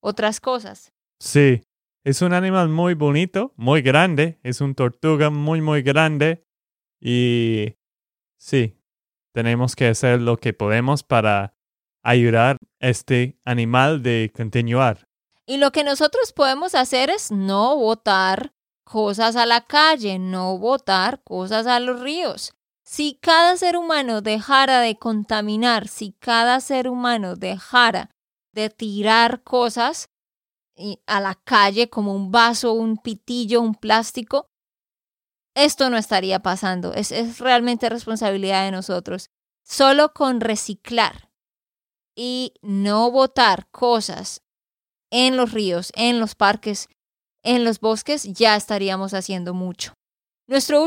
otras 0.00 0.40
cosas. 0.40 0.92
Sí, 1.20 1.62
es 2.04 2.22
un 2.22 2.32
animal 2.32 2.68
muy 2.68 2.94
bonito, 2.94 3.52
muy 3.56 3.82
grande. 3.82 4.38
Es 4.42 4.60
un 4.60 4.74
tortuga 4.74 5.28
muy, 5.28 5.60
muy 5.60 5.82
grande. 5.82 6.45
Y 7.00 7.76
sí, 8.38 8.78
tenemos 9.32 9.76
que 9.76 9.88
hacer 9.88 10.20
lo 10.20 10.36
que 10.36 10.52
podemos 10.52 11.02
para 11.02 11.54
ayudar 12.02 12.56
a 12.80 12.88
este 12.88 13.38
animal 13.44 14.02
de 14.02 14.32
continuar. 14.34 15.06
Y 15.46 15.58
lo 15.58 15.72
que 15.72 15.84
nosotros 15.84 16.32
podemos 16.32 16.74
hacer 16.74 17.10
es 17.10 17.30
no 17.30 17.76
botar 17.76 18.52
cosas 18.84 19.36
a 19.36 19.46
la 19.46 19.62
calle, 19.62 20.18
no 20.18 20.58
botar 20.58 21.22
cosas 21.22 21.66
a 21.66 21.80
los 21.80 22.00
ríos. 22.00 22.52
Si 22.84 23.18
cada 23.20 23.56
ser 23.56 23.76
humano 23.76 24.22
dejara 24.22 24.80
de 24.80 24.96
contaminar, 24.96 25.88
si 25.88 26.12
cada 26.12 26.60
ser 26.60 26.88
humano 26.88 27.34
dejara 27.34 28.10
de 28.52 28.70
tirar 28.70 29.42
cosas 29.42 30.08
a 31.06 31.20
la 31.20 31.34
calle 31.34 31.90
como 31.90 32.14
un 32.14 32.30
vaso, 32.30 32.72
un 32.72 32.96
pitillo, 32.96 33.60
un 33.60 33.74
plástico, 33.74 34.48
esto 35.56 35.88
no 35.90 35.96
estaría 35.96 36.40
pasando. 36.40 36.92
Es, 36.92 37.10
es 37.10 37.40
realmente 37.40 37.88
responsabilidad 37.88 38.64
de 38.64 38.70
nosotros. 38.70 39.30
Solo 39.64 40.12
con 40.12 40.40
reciclar 40.40 41.30
y 42.14 42.52
no 42.62 43.10
botar 43.10 43.68
cosas 43.70 44.42
en 45.10 45.36
los 45.36 45.52
ríos, 45.52 45.92
en 45.96 46.20
los 46.20 46.34
parques, 46.34 46.88
en 47.42 47.64
los 47.64 47.80
bosques, 47.80 48.24
ya 48.24 48.54
estaríamos 48.54 49.14
haciendo 49.14 49.54
mucho. 49.54 49.94
Nuestro 50.46 50.84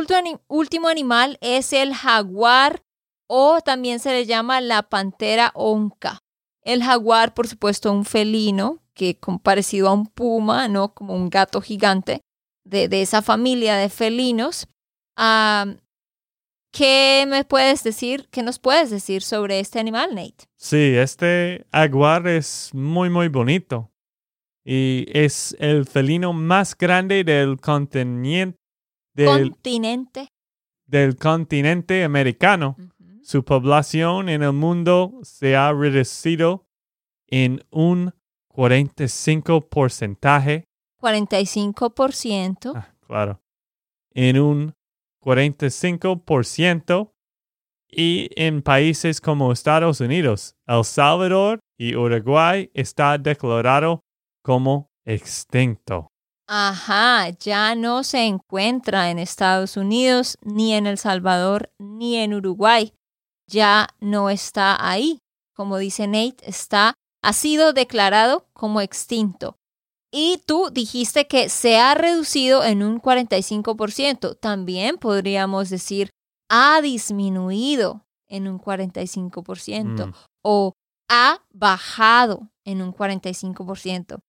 último 0.47 0.87
animal 0.87 1.37
es 1.41 1.73
el 1.73 1.93
jaguar 1.93 2.83
o 3.27 3.61
también 3.61 3.99
se 3.99 4.11
le 4.11 4.25
llama 4.25 4.61
la 4.61 4.83
pantera 4.83 5.51
onca. 5.55 6.19
El 6.61 6.83
jaguar, 6.83 7.33
por 7.33 7.47
supuesto, 7.47 7.91
un 7.91 8.05
felino 8.05 8.83
que 8.93 9.19
parecido 9.43 9.89
a 9.89 9.93
un 9.93 10.05
puma, 10.05 10.67
¿no? 10.67 10.93
Como 10.93 11.15
un 11.15 11.29
gato 11.29 11.59
gigante 11.59 12.21
de, 12.69 12.87
de 12.87 13.01
esa 13.01 13.21
familia 13.21 13.75
de 13.75 13.89
felinos. 13.89 14.67
Ah, 15.17 15.65
¿Qué 16.71 17.25
me 17.27 17.43
puedes 17.45 17.83
decir? 17.83 18.27
¿Qué 18.31 18.43
nos 18.43 18.59
puedes 18.59 18.91
decir 18.91 19.23
sobre 19.23 19.59
este 19.59 19.79
animal, 19.79 20.13
Nate? 20.13 20.45
Sí, 20.55 20.95
este 20.95 21.65
jaguar 21.71 22.27
es 22.27 22.69
muy, 22.73 23.09
muy 23.09 23.27
bonito. 23.27 23.91
Y 24.63 25.05
es 25.11 25.55
el 25.59 25.85
felino 25.85 26.31
más 26.31 26.77
grande 26.77 27.23
del 27.23 27.59
continente, 27.59 28.59
del, 29.15 29.49
Continente. 29.49 30.27
del 30.85 31.15
continente 31.15 32.03
americano. 32.03 32.77
Su 33.23 33.43
población 33.43 34.29
en 34.29 34.43
el 34.43 34.53
mundo 34.53 35.19
se 35.23 35.55
ha 35.55 35.73
reducido 35.73 36.67
en 37.27 37.63
un 37.71 38.13
45 38.49 39.69
porcentaje. 39.69 40.68
45%. 40.99 42.73
Ah, 42.75 42.93
claro. 43.05 43.41
En 44.13 44.39
un 44.39 44.73
45%. 45.23 47.11
Y 47.91 48.29
en 48.35 48.61
países 48.61 49.19
como 49.19 49.51
Estados 49.51 49.99
Unidos, 49.99 50.55
El 50.67 50.83
Salvador 50.85 51.59
y 51.75 51.95
Uruguay 51.95 52.69
está 52.75 53.17
declarado 53.17 54.01
como 54.43 54.91
extinto. 55.05 56.07
Ajá, 56.47 57.29
ya 57.29 57.75
no 57.75 58.03
se 58.03 58.25
encuentra 58.25 59.11
en 59.11 59.19
Estados 59.19 59.77
Unidos, 59.77 60.37
ni 60.41 60.73
en 60.73 60.87
El 60.87 60.97
Salvador, 60.97 61.71
ni 61.79 62.17
en 62.17 62.33
Uruguay. 62.33 62.93
Ya 63.47 63.87
no 63.99 64.29
está 64.29 64.77
ahí. 64.79 65.19
Como 65.55 65.77
dice 65.77 66.07
Nate, 66.07 66.37
está, 66.41 66.93
ha 67.21 67.33
sido 67.33 67.73
declarado 67.73 68.47
como 68.53 68.81
extinto. 68.81 69.58
Y 70.11 70.41
tú 70.45 70.69
dijiste 70.71 71.27
que 71.27 71.49
se 71.49 71.77
ha 71.77 71.93
reducido 71.93 72.63
en 72.63 72.81
un 72.83 72.99
45%. 72.99 74.35
También 74.39 74.97
podríamos 74.97 75.69
decir 75.69 76.09
ha 76.49 76.81
disminuido 76.81 78.05
en 78.27 78.47
un 78.47 78.59
45% 78.59 80.07
Mm. 80.07 80.13
o 80.43 80.73
ha 81.09 81.39
bajado 81.51 82.49
en 82.65 82.81
un 82.81 82.91
45%. 82.93 84.19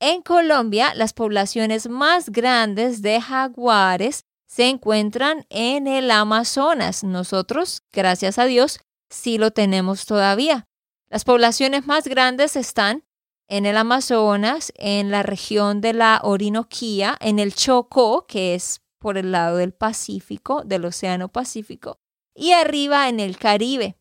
En 0.00 0.22
Colombia, 0.22 0.94
las 0.94 1.12
poblaciones 1.12 1.88
más 1.88 2.30
grandes 2.30 3.02
de 3.02 3.20
jaguares 3.20 4.22
se 4.48 4.68
encuentran 4.68 5.46
en 5.50 5.86
el 5.86 6.10
Amazonas. 6.10 7.04
Nosotros, 7.04 7.82
gracias 7.92 8.38
a 8.38 8.46
Dios, 8.46 8.80
sí 9.10 9.38
lo 9.38 9.50
tenemos 9.50 10.06
todavía. 10.06 10.64
Las 11.10 11.24
poblaciones 11.24 11.86
más 11.86 12.06
grandes 12.06 12.56
están 12.56 13.04
en 13.50 13.66
el 13.66 13.76
Amazonas, 13.76 14.72
en 14.76 15.10
la 15.10 15.24
región 15.24 15.80
de 15.80 15.92
la 15.92 16.20
Orinoquía, 16.22 17.16
en 17.20 17.40
el 17.40 17.52
Chocó, 17.52 18.24
que 18.28 18.54
es 18.54 18.80
por 19.00 19.18
el 19.18 19.32
lado 19.32 19.56
del 19.56 19.72
Pacífico, 19.72 20.62
del 20.64 20.84
Océano 20.84 21.32
Pacífico, 21.32 21.98
y 22.32 22.52
arriba 22.52 23.08
en 23.08 23.18
el 23.18 23.38
Caribe. 23.38 23.98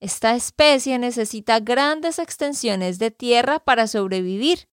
Esta 0.00 0.36
especie 0.36 1.00
necesita 1.00 1.58
grandes 1.58 2.20
extensiones 2.20 3.00
de 3.00 3.10
tierra 3.10 3.58
para 3.58 3.88
sobrevivir. 3.88 4.68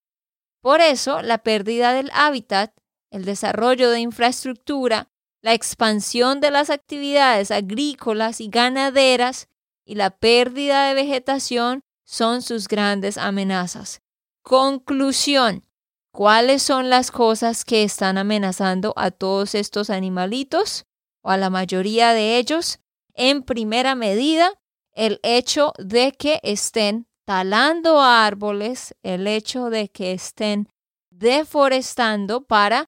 Por 0.62 0.80
eso, 0.80 1.24
la 1.24 1.40
pérdida 1.40 1.94
del 1.94 2.12
hábitat, 2.14 2.72
el 3.10 3.26
desarrollo 3.26 3.90
de 3.90 4.02
infraestructura, 4.02 5.10
la 5.42 5.56
expansión 5.56 6.40
de 6.40 6.52
las 6.52 6.70
actividades 6.70 7.50
agrícolas 7.50 8.42
y 8.42 8.50
ganaderas 8.50 9.50
y 9.86 9.96
la 9.96 10.12
pérdida 10.12 10.88
de 10.88 10.94
vegetación 10.94 11.84
son 12.04 12.44
sus 12.44 12.68
grandes 12.68 13.18
amenazas. 13.18 14.03
Conclusión. 14.44 15.64
¿Cuáles 16.12 16.62
son 16.62 16.90
las 16.90 17.10
cosas 17.12 17.66
que 17.66 17.84
están 17.84 18.18
amenazando 18.18 18.94
a 18.98 19.10
todos 19.10 19.56
estos 19.56 19.90
animalitos 19.90 20.86
o 21.24 21.32
a 21.32 21.38
la 21.38 21.50
mayoría 21.50 22.14
de 22.14 22.38
ellos? 22.38 22.80
En 23.16 23.44
primera 23.44 23.96
medida, 23.96 24.52
el 24.94 25.20
hecho 25.24 25.72
de 25.80 26.12
que 26.12 26.40
estén 26.44 27.08
talando 27.26 28.02
árboles, 28.02 28.96
el 29.02 29.28
hecho 29.28 29.70
de 29.70 29.90
que 29.90 30.12
estén 30.12 30.68
deforestando 31.10 32.46
para 32.46 32.86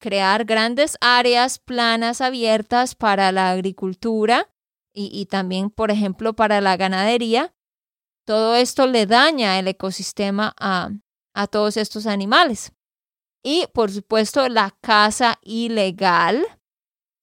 crear 0.00 0.44
grandes 0.44 0.96
áreas 1.00 1.58
planas 1.58 2.20
abiertas 2.20 2.94
para 2.94 3.32
la 3.32 3.50
agricultura 3.50 4.48
y, 4.98 5.26
también, 5.26 5.68
por 5.68 5.90
ejemplo, 5.90 6.34
para 6.34 6.62
la 6.62 6.78
ganadería. 6.78 7.52
Todo 8.26 8.56
esto 8.56 8.88
le 8.88 9.06
daña 9.06 9.58
el 9.58 9.68
ecosistema 9.68 10.52
a, 10.58 10.90
a 11.32 11.46
todos 11.46 11.76
estos 11.76 12.06
animales. 12.06 12.72
Y, 13.44 13.68
por 13.72 13.92
supuesto, 13.92 14.48
la 14.48 14.76
caza 14.80 15.38
ilegal 15.42 16.44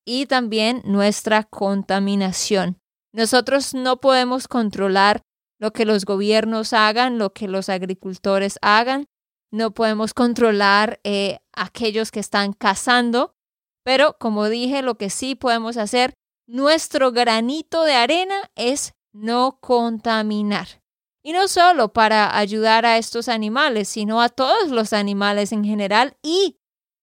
y 0.06 0.28
también 0.28 0.82
nuestra 0.86 1.44
contaminación. 1.44 2.80
Nosotros 3.14 3.74
no 3.74 3.98
podemos 3.98 4.48
controlar 4.48 5.22
lo 5.60 5.72
que 5.74 5.86
los 5.86 6.06
gobiernos 6.06 6.72
hagan, 6.72 7.18
lo 7.18 7.34
que 7.34 7.48
los 7.50 7.68
agricultores 7.68 8.58
hagan. 8.62 9.06
No 9.52 9.74
podemos 9.74 10.14
controlar 10.14 11.02
eh, 11.04 11.40
aquellos 11.52 12.12
que 12.12 12.22
están 12.22 12.54
cazando. 12.54 13.36
Pero, 13.84 14.18
como 14.18 14.48
dije, 14.48 14.82
lo 14.82 14.96
que 14.96 15.10
sí 15.10 15.36
podemos 15.36 15.76
hacer, 15.76 16.14
nuestro 16.48 17.12
granito 17.12 17.84
de 17.84 17.96
arena 17.96 18.50
es 18.56 18.94
no 19.14 19.60
contaminar. 19.62 20.83
Y 21.24 21.32
no 21.32 21.48
solo 21.48 21.94
para 21.94 22.38
ayudar 22.38 22.86
a 22.86 22.98
estos 22.98 23.30
animales, 23.30 23.88
sino 23.88 24.22
a 24.22 24.30
todos 24.30 24.70
los 24.70 24.92
animales 24.94 25.52
en 25.52 25.64
general 25.64 26.18
y 26.22 26.58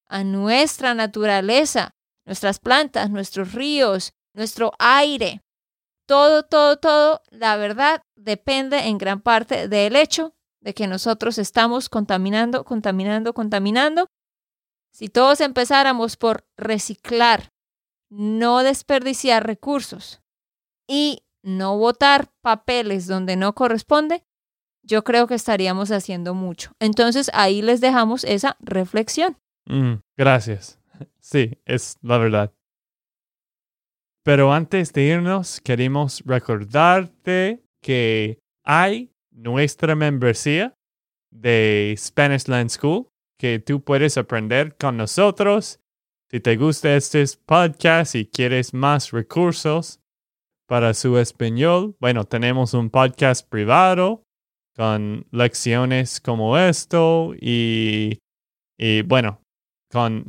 a 0.08 0.24
nuestra 0.24 0.94
naturaleza, 0.94 1.94
nuestras 2.26 2.58
plantas, 2.58 3.10
nuestros 3.10 3.54
ríos, 3.54 4.12
nuestro 4.34 4.72
aire 4.78 5.42
todo, 6.10 6.42
todo, 6.42 6.76
todo, 6.76 7.22
la 7.30 7.56
verdad, 7.56 8.02
depende 8.16 8.88
en 8.88 8.98
gran 8.98 9.20
parte 9.20 9.68
del 9.68 9.94
hecho 9.94 10.34
de 10.60 10.74
que 10.74 10.88
nosotros 10.88 11.38
estamos 11.38 11.88
contaminando, 11.88 12.64
contaminando, 12.64 13.32
contaminando. 13.32 14.08
Si 14.92 15.08
todos 15.08 15.40
empezáramos 15.40 16.16
por 16.16 16.44
reciclar, 16.56 17.50
no 18.10 18.64
desperdiciar 18.64 19.46
recursos 19.46 20.20
y 20.88 21.22
no 21.42 21.76
botar 21.78 22.30
papeles 22.42 23.06
donde 23.06 23.36
no 23.36 23.54
corresponde, 23.54 24.22
yo 24.82 25.04
creo 25.04 25.26
que 25.26 25.34
estaríamos 25.34 25.90
haciendo 25.90 26.34
mucho. 26.34 26.72
Entonces 26.80 27.30
ahí 27.34 27.62
les 27.62 27.80
dejamos 27.80 28.24
esa 28.24 28.56
reflexión. 28.60 29.36
Mm, 29.66 29.94
gracias. 30.16 30.78
Sí, 31.20 31.58
es 31.64 31.96
la 32.02 32.18
verdad. 32.18 32.52
Pero 34.22 34.52
antes 34.52 34.92
de 34.92 35.02
irnos, 35.02 35.60
queremos 35.60 36.22
recordarte 36.26 37.62
que 37.82 38.38
hay 38.64 39.12
nuestra 39.30 39.94
membresía 39.94 40.74
de 41.30 41.94
Spanish 41.96 42.48
Land 42.48 42.70
School 42.70 43.08
que 43.38 43.58
tú 43.58 43.82
puedes 43.82 44.18
aprender 44.18 44.76
con 44.76 44.96
nosotros. 44.96 45.80
Si 46.30 46.40
te 46.40 46.56
gusta 46.56 46.94
este 46.94 47.24
podcast 47.46 48.14
y 48.14 48.26
quieres 48.26 48.74
más 48.74 49.10
recursos 49.10 50.00
para 50.70 50.94
su 50.94 51.18
español, 51.18 51.96
bueno, 51.98 52.26
tenemos 52.26 52.74
un 52.74 52.90
podcast 52.90 53.44
privado 53.48 54.22
con 54.76 55.26
lecciones 55.32 56.20
como 56.20 56.56
esto 56.56 57.34
y, 57.40 58.20
y 58.78 59.02
bueno, 59.02 59.42
con 59.90 60.24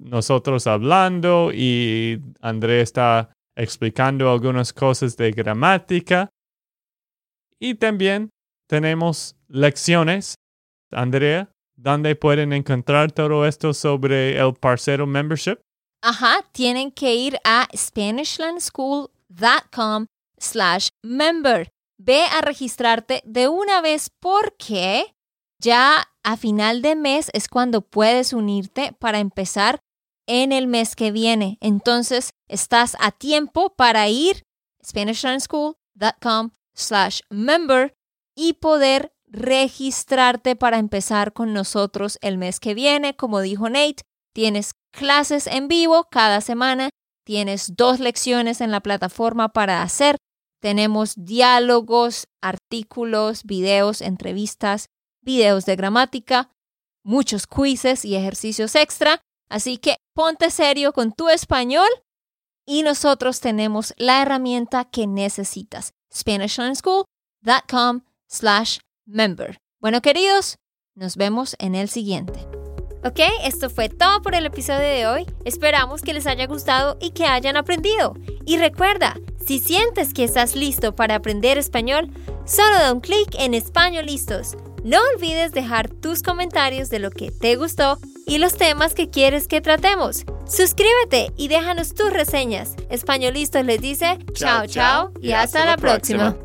nosotros 0.00 0.66
hablando 0.66 1.52
y 1.54 2.20
André 2.40 2.80
está 2.80 3.30
explicando 3.54 4.32
algunas 4.32 4.72
cosas 4.72 5.16
de 5.16 5.30
gramática. 5.30 6.28
Y 7.60 7.76
también 7.76 8.30
tenemos 8.68 9.36
lecciones, 9.46 10.34
Andrea, 10.90 11.52
donde 11.76 12.16
pueden 12.16 12.52
encontrar 12.52 13.12
todo 13.12 13.46
esto 13.46 13.72
sobre 13.72 14.40
el 14.40 14.54
Parcero 14.54 15.06
Membership. 15.06 15.58
Ajá, 16.02 16.44
tienen 16.50 16.90
que 16.90 17.14
ir 17.14 17.38
a 17.44 17.68
SpanishLandSchool.com 19.30 20.06
slash 20.38 20.88
member. 21.02 21.70
Ve 21.98 22.24
a 22.24 22.40
registrarte 22.40 23.22
de 23.24 23.48
una 23.48 23.80
vez 23.80 24.10
porque 24.20 25.14
ya 25.60 26.04
a 26.22 26.36
final 26.36 26.82
de 26.82 26.96
mes 26.96 27.30
es 27.32 27.48
cuando 27.48 27.82
puedes 27.82 28.32
unirte 28.32 28.92
para 28.98 29.20
empezar 29.20 29.80
en 30.26 30.52
el 30.52 30.66
mes 30.66 30.96
que 30.96 31.12
viene. 31.12 31.58
Entonces, 31.60 32.30
estás 32.48 32.96
a 32.98 33.10
tiempo 33.12 33.74
para 33.76 34.08
ir 34.08 34.42
SpanishLandSchool.com 34.84 36.50
slash 36.74 37.20
member 37.30 37.94
y 38.34 38.54
poder 38.54 39.12
registrarte 39.26 40.56
para 40.56 40.78
empezar 40.78 41.32
con 41.32 41.52
nosotros 41.52 42.18
el 42.20 42.38
mes 42.38 42.60
que 42.60 42.74
viene. 42.74 43.16
Como 43.16 43.40
dijo 43.40 43.68
Nate, 43.68 44.02
tienes 44.32 44.74
clases 44.92 45.46
en 45.46 45.68
vivo 45.68 46.08
cada 46.10 46.40
semana, 46.40 46.90
tienes 47.24 47.74
dos 47.76 48.00
lecciones 48.00 48.60
en 48.60 48.70
la 48.70 48.80
plataforma 48.80 49.48
para 49.48 49.82
hacer, 49.82 50.16
tenemos 50.64 51.12
diálogos, 51.16 52.26
artículos, 52.40 53.44
videos, 53.44 54.00
entrevistas, 54.00 54.86
videos 55.20 55.66
de 55.66 55.76
gramática, 55.76 56.50
muchos 57.02 57.46
quizzes 57.46 58.06
y 58.06 58.16
ejercicios 58.16 58.74
extra. 58.74 59.20
Así 59.50 59.76
que 59.76 59.96
ponte 60.14 60.50
serio 60.50 60.94
con 60.94 61.12
tu 61.12 61.28
español 61.28 61.88
y 62.66 62.82
nosotros 62.82 63.40
tenemos 63.40 63.92
la 63.98 64.22
herramienta 64.22 64.86
que 64.86 65.06
necesitas. 65.06 65.92
SpanishLearnSchool.com 66.10 68.00
slash 68.26 68.78
member. 69.04 69.58
Bueno, 69.80 70.00
queridos, 70.00 70.56
nos 70.94 71.16
vemos 71.16 71.56
en 71.58 71.74
el 71.74 71.90
siguiente. 71.90 72.63
Ok, 73.04 73.20
esto 73.42 73.68
fue 73.68 73.90
todo 73.90 74.22
por 74.22 74.34
el 74.34 74.46
episodio 74.46 74.80
de 74.80 75.06
hoy. 75.06 75.26
Esperamos 75.44 76.00
que 76.00 76.14
les 76.14 76.26
haya 76.26 76.46
gustado 76.46 76.96
y 77.02 77.10
que 77.10 77.26
hayan 77.26 77.58
aprendido. 77.58 78.14
Y 78.46 78.56
recuerda, 78.56 79.18
si 79.46 79.58
sientes 79.58 80.14
que 80.14 80.24
estás 80.24 80.56
listo 80.56 80.94
para 80.94 81.16
aprender 81.16 81.58
español, 81.58 82.10
solo 82.46 82.78
da 82.78 82.94
un 82.94 83.00
clic 83.00 83.28
en 83.38 83.52
Español 83.52 84.06
Listos. 84.06 84.56
No 84.84 84.96
olvides 85.14 85.52
dejar 85.52 85.90
tus 85.90 86.22
comentarios 86.22 86.88
de 86.88 86.98
lo 86.98 87.10
que 87.10 87.30
te 87.30 87.56
gustó 87.56 87.98
y 88.26 88.38
los 88.38 88.56
temas 88.56 88.94
que 88.94 89.10
quieres 89.10 89.48
que 89.48 89.60
tratemos. 89.60 90.24
Suscríbete 90.48 91.30
y 91.36 91.48
déjanos 91.48 91.92
tus 91.92 92.10
reseñas. 92.10 92.74
Españolistas 92.88 93.66
les 93.66 93.82
dice 93.82 94.18
chao 94.32 94.66
chao 94.66 95.12
y, 95.20 95.32
hasta, 95.32 95.66
la 95.66 95.76
próxima. 95.76 96.36